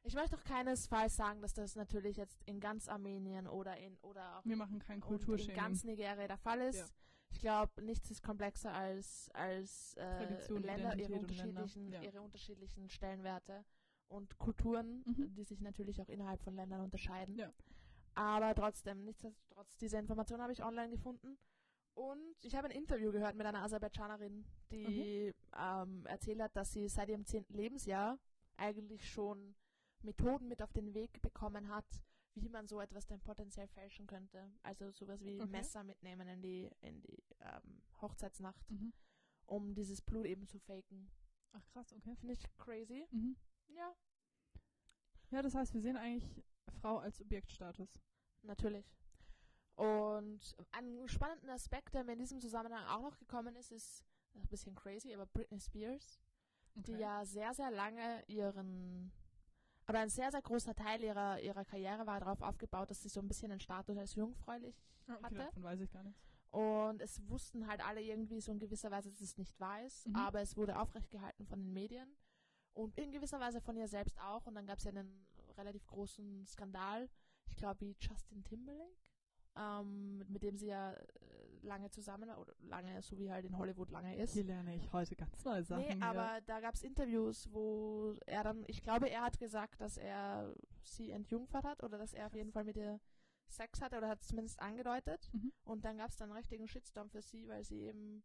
Ich 0.07 0.15
möchte 0.15 0.37
doch 0.37 0.45
keinesfalls 0.45 1.17
sagen, 1.17 1.41
dass 1.41 1.55
das 1.55 1.77
natürlich 1.77 2.17
jetzt 2.19 2.43
in 2.45 2.61
ganz 2.61 2.89
Armenien 2.89 3.47
oder 3.49 3.77
in 3.79 3.97
oder 4.03 4.39
auch 4.39 4.45
Wir 4.45 4.57
machen 4.57 4.79
kein 4.79 5.01
in 5.01 5.55
ganz 5.55 5.83
Nigeria 5.85 6.27
der 6.27 6.37
Fall 6.37 6.61
ist. 6.61 6.79
Ja. 6.79 6.87
Ich 7.31 7.41
glaube, 7.41 7.83
nichts 7.83 8.11
ist 8.11 8.23
komplexer 8.23 8.73
als 8.73 9.31
als 9.33 9.95
äh, 9.95 10.19
Tradition, 10.19 10.63
Länder 10.63 10.97
ihre 10.97 11.15
und 11.15 11.31
Länder, 11.31 11.63
unterschiedlichen 11.63 11.93
ja. 11.93 12.03
ihre 12.03 12.21
unterschiedlichen 12.21 12.89
Stellenwerte 12.91 13.65
und 14.09 14.39
Kulturen, 14.39 15.03
Mhm. 15.07 15.35
die 15.35 15.45
sich 15.45 15.61
natürlich 15.63 16.01
auch 16.03 16.09
innerhalb 16.09 16.41
von 16.43 16.55
Ländern 16.55 16.83
unterscheiden. 16.83 17.37
Ja. 17.37 17.51
Aber 18.15 18.55
trotzdem, 18.55 19.05
nichtsdestotrotz, 19.05 19.77
diese 19.79 19.97
Information 19.97 20.41
habe 20.41 20.53
ich 20.53 20.63
online 20.63 20.91
gefunden. 20.91 21.39
Und 21.95 22.37
ich 22.43 22.55
habe 22.55 22.69
ein 22.69 22.77
Interview 22.77 23.11
gehört 23.11 23.37
mit 23.37 23.47
einer 23.47 23.63
Aserbaidschanerin, 23.63 24.45
die 24.71 25.33
Mhm. 25.33 25.59
ähm, 25.59 26.07
erzählt 26.07 26.41
hat, 26.43 26.55
dass 26.55 26.73
sie 26.73 26.89
seit 26.89 27.09
ihrem 27.09 27.25
zehnten 27.25 27.55
Lebensjahr 27.55 28.19
eigentlich 28.57 29.09
schon 29.11 29.55
Methoden 30.05 30.49
mit 30.49 30.63
auf 30.63 30.73
den 30.73 30.95
Weg 30.95 31.21
bekommen 31.23 31.69
hat, 31.69 32.03
wie 32.35 32.49
man 32.49 32.67
so 32.67 32.81
etwas 32.81 33.07
denn 33.07 33.21
potenziell 33.21 33.69
fälschen 33.69 34.07
könnte. 34.07 34.51
Also 34.63 34.91
sowas 34.91 35.25
wie 35.25 35.41
Okay. 35.41 35.51
Messer 35.51 35.85
mitnehmen 35.85 36.27
in 36.29 36.43
die, 36.43 36.71
in 36.81 37.01
die 37.01 37.23
ähm, 37.41 37.83
Hochzeitsnacht, 38.01 38.69
Mhm. 38.71 38.93
um 39.47 39.75
dieses 39.75 40.01
Blut 40.03 40.27
eben 40.27 40.47
zu 40.47 40.59
faken. 40.59 41.11
Ach 41.53 41.65
krass, 41.69 41.93
okay. 41.93 42.17
Finde 42.17 42.35
ich 42.35 42.43
crazy. 42.57 43.07
Mhm. 43.11 43.37
Ja, 43.69 43.95
Ja, 45.31 45.43
das 45.43 45.55
heißt, 45.55 45.75
wir 45.75 45.81
sehen 45.81 45.97
eigentlich 45.97 46.45
Frau 46.81 46.99
als 46.99 47.21
Objektstatus. 47.21 48.01
natürlich. 48.43 48.93
Und 49.77 50.57
ein 50.73 51.09
spannender 51.09 51.55
Aspekt, 51.55 51.95
der 51.95 52.05
mir 52.05 52.13
in 52.13 52.19
diesem 52.21 52.41
Zusammenhang 52.41 52.85
auch 52.87 53.03
noch 53.03 53.17
gekommen 53.19 53.57
ist, 53.57 53.73
ist 53.73 54.05
ein 54.35 54.47
bisschen 54.49 54.75
crazy, 54.77 55.13
aber 55.15 55.27
Britney 55.27 55.59
Spears, 55.61 56.21
die 56.75 56.93
ja 56.93 57.25
sehr, 57.25 57.53
sehr 57.55 57.71
lange 57.73 58.23
ihren, 58.29 59.13
oder 59.89 60.01
ein 60.01 60.09
sehr, 60.09 60.31
sehr 60.31 60.43
großer 60.43 60.75
Teil 60.75 61.03
ihrer, 61.03 61.41
ihrer 61.41 61.65
Karriere 61.65 62.07
war 62.07 62.21
darauf 62.21 62.41
aufgebaut, 62.43 62.91
dass 62.91 63.03
sie 63.03 63.09
so 63.09 63.21
ein 63.21 63.29
bisschen 63.29 63.51
den 63.51 63.61
Status 63.61 63.97
als 63.99 64.15
jungfräulich 64.15 64.77
Ah, 65.07 65.15
okay, 65.15 65.25
hatte. 65.25 65.35
davon 65.37 65.63
weiß 65.63 65.81
ich 65.81 65.91
gar 65.91 66.03
nichts. 66.03 66.23
Und 66.51 67.03
es 67.03 67.21
wussten 67.29 67.67
halt 67.67 67.85
alle 67.85 68.01
irgendwie 68.01 68.41
so 68.41 68.53
in 68.53 68.59
gewisser 68.61 68.91
Weise, 68.91 69.11
dass 69.11 69.21
es 69.21 69.37
nicht 69.37 69.59
wahr 69.61 69.83
ist, 69.85 70.07
Mhm. 70.09 70.17
aber 70.17 70.41
es 70.41 70.57
wurde 70.57 70.79
aufrechtgehalten 70.79 71.47
von 71.47 71.59
den 71.61 71.73
Medien 71.73 72.17
und 72.75 72.97
in 72.97 73.11
gewisser 73.13 73.41
Weise 73.41 73.61
von 73.61 73.77
ihr 73.77 73.89
selbst 73.89 74.19
auch. 74.21 74.47
Und 74.47 74.55
dann 74.55 74.67
gab 74.67 74.79
es 74.79 74.85
ja 74.85 74.91
einen 74.91 75.27
relativ 75.59 75.87
großen 75.87 76.47
Skandal, 76.47 77.09
ich 77.47 77.57
glaube 77.57 77.81
wie 77.81 77.97
Justin 78.01 78.43
Timberlake, 78.45 78.97
ähm, 79.57 80.19
mit, 80.19 80.31
mit 80.31 80.43
dem 80.43 80.57
sie 80.57 80.69
ja 80.69 80.93
äh, 80.93 81.44
lange 81.65 81.91
zusammen 81.91 82.31
oder 82.31 82.55
lange, 82.61 83.03
so 83.03 83.19
wie 83.19 83.31
halt 83.31 83.45
in 83.45 83.57
Hollywood 83.59 83.91
lange 83.91 84.17
ist. 84.17 84.33
Hier 84.35 84.45
lerne 84.45 84.75
ich 84.77 84.93
heute 84.93 85.17
ganz 85.17 85.45
neue 85.45 85.65
Sachen. 85.65 85.99
Nee, 85.99 86.05
aber 86.05 86.41
da 86.47 86.61
gab 86.61 86.75
es 86.75 86.83
Interviews, 86.83 87.49
wo 87.53 88.17
er 88.27 88.45
dann, 88.45 88.65
ich 88.69 88.83
glaube, 88.83 89.09
er 89.09 89.23
hat 89.23 89.39
gesagt, 89.39 89.81
dass 89.81 89.97
er 89.97 90.55
sie 90.83 91.11
entjungfert 91.11 91.65
hat 91.65 91.83
oder 91.83 91.99
dass 91.99 92.13
er 92.13 92.27
auf 92.27 92.35
jeden 92.35 92.53
Fall 92.53 92.65
mit 92.65 92.77
ihr 92.77 93.01
Sex 93.49 93.81
hatte 93.81 93.99
oder 93.99 94.09
hat 94.09 94.21
es 94.23 94.29
zumindest 94.29 94.61
angedeutet. 94.61 95.29
Mhm. 95.33 95.53
Und 95.65 95.85
dann 95.85 95.99
gab 95.99 96.11
es 96.11 96.17
dann 96.17 96.31
einen 96.31 96.39
richtigen 96.39 96.67
Shitstorm 96.69 97.11
für 97.11 97.23
sie, 97.23 97.47
weil 97.49 97.65
sie 97.65 97.81
eben 97.83 98.23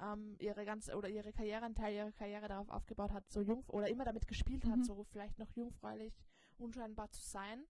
ähm, 0.00 0.36
ihre 0.40 0.64
ganze 0.64 0.96
oder 0.96 1.08
ihre 1.08 1.32
Karriere, 1.32 1.64
einen 1.64 1.74
Teil 1.74 1.94
ihrer 1.94 2.12
Karriere 2.12 2.48
darauf 2.48 2.68
aufgebaut 2.68 3.12
hat, 3.12 3.30
so 3.30 3.40
jung 3.42 3.64
oder 3.68 3.88
immer 3.88 4.04
damit 4.04 4.26
gespielt 4.26 4.64
hat, 4.64 4.78
Mhm. 4.78 4.84
so 4.84 5.04
vielleicht 5.04 5.38
noch 5.38 5.50
jungfräulich, 5.52 6.24
unscheinbar 6.58 7.10
zu 7.10 7.22
sein. 7.22 7.64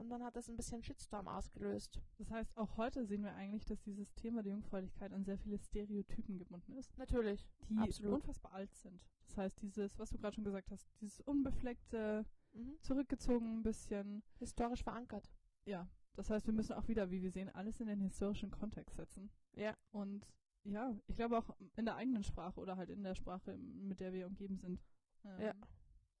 Und 0.00 0.08
dann 0.08 0.22
hat 0.24 0.34
das 0.34 0.48
ein 0.48 0.56
bisschen 0.56 0.82
Shitstorm 0.82 1.28
ausgelöst. 1.28 2.00
Das 2.16 2.30
heißt, 2.30 2.56
auch 2.56 2.76
heute 2.78 3.04
sehen 3.04 3.22
wir 3.22 3.34
eigentlich, 3.34 3.66
dass 3.66 3.82
dieses 3.82 4.14
Thema 4.14 4.42
der 4.42 4.52
Jungfräulichkeit 4.52 5.12
an 5.12 5.24
sehr 5.24 5.36
viele 5.38 5.58
Stereotypen 5.58 6.38
gebunden 6.38 6.72
ist, 6.76 6.96
Natürlich. 6.96 7.46
die 7.68 7.76
Absolut. 7.76 8.14
unfassbar 8.14 8.52
alt 8.52 8.74
sind. 8.74 9.04
Das 9.26 9.36
heißt, 9.36 9.60
dieses, 9.60 9.98
was 9.98 10.08
du 10.10 10.16
gerade 10.18 10.34
schon 10.34 10.44
gesagt 10.44 10.70
hast, 10.70 10.88
dieses 11.00 11.20
unbefleckte, 11.20 12.24
Mhm. 12.52 12.78
zurückgezogen 12.82 13.58
ein 13.58 13.62
bisschen, 13.62 14.22
Historisch 14.38 14.82
verankert. 14.82 15.30
ja. 15.66 15.88
Das 16.16 16.28
heißt, 16.28 16.46
wir 16.46 16.52
müssen 16.54 16.72
auch 16.72 16.88
wieder, 16.88 17.10
wie 17.12 17.22
wir 17.22 17.30
sehen, 17.30 17.48
alles 17.50 17.78
in 17.80 17.86
den 17.86 18.00
historischen 18.00 18.50
Kontext 18.50 18.96
setzen. 18.96 19.30
Ja. 19.54 19.76
Und 19.92 20.26
ja, 20.64 20.98
ich 21.06 21.14
glaube 21.16 21.38
auch 21.38 21.48
in 21.76 21.84
der 21.84 21.94
eigenen 21.94 22.24
Sprache 22.24 22.58
oder 22.60 22.76
halt 22.76 22.90
in 22.90 23.02
der 23.04 23.14
Sprache, 23.14 23.56
mit 23.56 24.00
der 24.00 24.12
wir 24.12 24.26
umgeben 24.26 24.56
sind, 24.58 24.82
ähm, 25.24 25.40
Ja. 25.40 25.54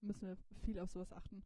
müssen 0.00 0.28
wir 0.28 0.36
viel 0.62 0.78
auf 0.78 0.90
sowas 0.90 1.12
achten. 1.12 1.42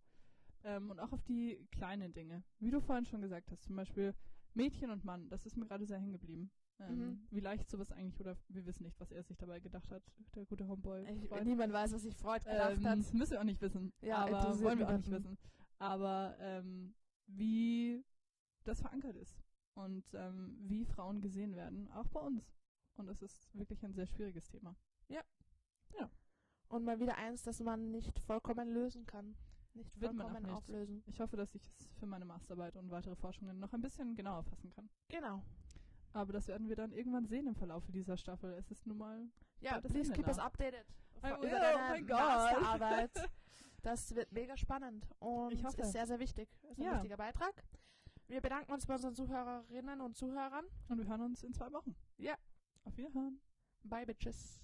Ähm, 0.64 0.90
und 0.90 0.98
auch 1.00 1.12
auf 1.12 1.22
die 1.24 1.66
kleinen 1.72 2.12
Dinge. 2.12 2.42
Wie 2.58 2.70
du 2.70 2.80
vorhin 2.80 3.04
schon 3.04 3.20
gesagt 3.20 3.50
hast, 3.50 3.62
zum 3.64 3.76
Beispiel 3.76 4.14
Mädchen 4.54 4.90
und 4.90 5.04
Mann, 5.04 5.28
das 5.28 5.44
ist 5.46 5.56
mir 5.56 5.66
gerade 5.66 5.84
sehr 5.86 5.98
hängen 5.98 6.12
geblieben. 6.12 6.50
Ähm, 6.80 6.96
Mhm. 6.98 7.26
Wie 7.30 7.40
leicht 7.40 7.70
sowas 7.70 7.92
eigentlich, 7.92 8.18
oder 8.20 8.36
wir 8.48 8.64
wissen 8.66 8.82
nicht, 8.84 8.98
was 8.98 9.12
er 9.12 9.22
sich 9.22 9.36
dabei 9.36 9.60
gedacht 9.60 9.90
hat, 9.92 10.02
der 10.34 10.44
gute 10.46 10.66
Homeboy. 10.66 11.04
Ich, 11.08 11.30
niemand 11.44 11.72
weiß, 11.72 11.92
was 11.92 12.02
sich 12.02 12.16
Freud 12.16 12.44
gedacht 12.44 12.78
Ähm, 12.78 12.84
hat. 12.84 12.98
das 12.98 13.12
müssen 13.12 13.32
wir 13.32 13.40
auch 13.40 13.44
nicht 13.44 13.60
wissen. 13.60 13.92
Ja, 14.00 14.24
aber 14.24 14.58
wollen 14.60 14.78
wir 14.78 14.88
auch 14.88 14.96
nicht 14.96 15.10
wissen. 15.10 15.38
Aber 15.78 16.34
ähm, 16.40 16.94
wie 17.26 18.04
das 18.64 18.80
verankert 18.80 19.16
ist 19.16 19.38
und 19.74 20.04
ähm, 20.14 20.56
wie 20.60 20.84
Frauen 20.84 21.20
gesehen 21.20 21.54
werden, 21.54 21.90
auch 21.92 22.08
bei 22.08 22.20
uns. 22.20 22.52
Und 22.96 23.06
das 23.06 23.22
ist 23.22 23.54
wirklich 23.54 23.84
ein 23.84 23.92
sehr 23.92 24.06
schwieriges 24.06 24.48
Thema. 24.48 24.76
Und 26.68 26.84
mal 26.84 26.98
wieder 26.98 27.16
eins, 27.18 27.42
das 27.42 27.60
man 27.60 27.90
nicht 27.92 28.18
vollkommen 28.20 28.68
lösen 28.72 29.04
kann. 29.06 29.36
Nicht 29.74 30.00
Wird 30.00 30.14
man 30.14 30.34
auch 30.34 30.40
nicht. 30.40 30.50
auflösen. 30.52 31.02
Ich 31.06 31.20
hoffe, 31.20 31.36
dass 31.36 31.54
ich 31.54 31.62
es 31.62 31.88
für 31.98 32.06
meine 32.06 32.24
Masterarbeit 32.24 32.76
und 32.76 32.90
weitere 32.90 33.16
Forschungen 33.16 33.58
noch 33.58 33.72
ein 33.72 33.80
bisschen 33.80 34.14
genauer 34.14 34.44
fassen 34.44 34.70
kann. 34.70 34.88
Genau. 35.08 35.42
Aber 36.12 36.32
das 36.32 36.46
werden 36.46 36.68
wir 36.68 36.76
dann 36.76 36.92
irgendwann 36.92 37.26
sehen 37.26 37.46
im 37.48 37.56
Verlauf 37.56 37.84
dieser 37.90 38.16
Staffel. 38.16 38.52
Es 38.54 38.70
ist 38.70 38.86
nun 38.86 38.98
mal. 38.98 39.28
Ja, 39.60 39.80
das 39.80 39.92
please 39.92 40.12
keep 40.12 40.28
us 40.28 40.38
updated. 40.38 40.86
I 41.24 41.28
Über 41.28 41.42
will, 41.42 41.50
deine 41.50 41.76
oh 41.78 41.92
my 41.92 42.00
God. 42.02 42.10
Masterarbeit. 42.10 43.10
Das 43.82 44.14
wird 44.14 44.32
mega 44.32 44.56
spannend 44.56 45.06
und 45.18 45.52
Ich 45.52 45.62
hoffe. 45.62 45.82
ist 45.82 45.92
sehr, 45.92 46.06
sehr 46.06 46.18
wichtig. 46.18 46.48
Ist 46.70 46.78
ein 46.78 46.84
Ja. 46.84 46.94
wichtiger 46.94 47.18
Beitrag. 47.18 47.52
Wir 48.28 48.40
bedanken 48.40 48.72
uns 48.72 48.86
bei 48.86 48.94
unseren 48.94 49.14
Zuhörerinnen 49.14 50.00
und 50.00 50.16
Zuhörern. 50.16 50.64
Und 50.88 50.96
wir 50.96 51.06
hören 51.06 51.20
uns 51.20 51.42
in 51.42 51.52
zwei 51.52 51.70
Wochen. 51.70 51.94
Ja. 52.16 52.34
Auf 52.84 52.96
Wiederhören. 52.96 53.42
Bye, 53.82 54.06
Bitches. 54.06 54.58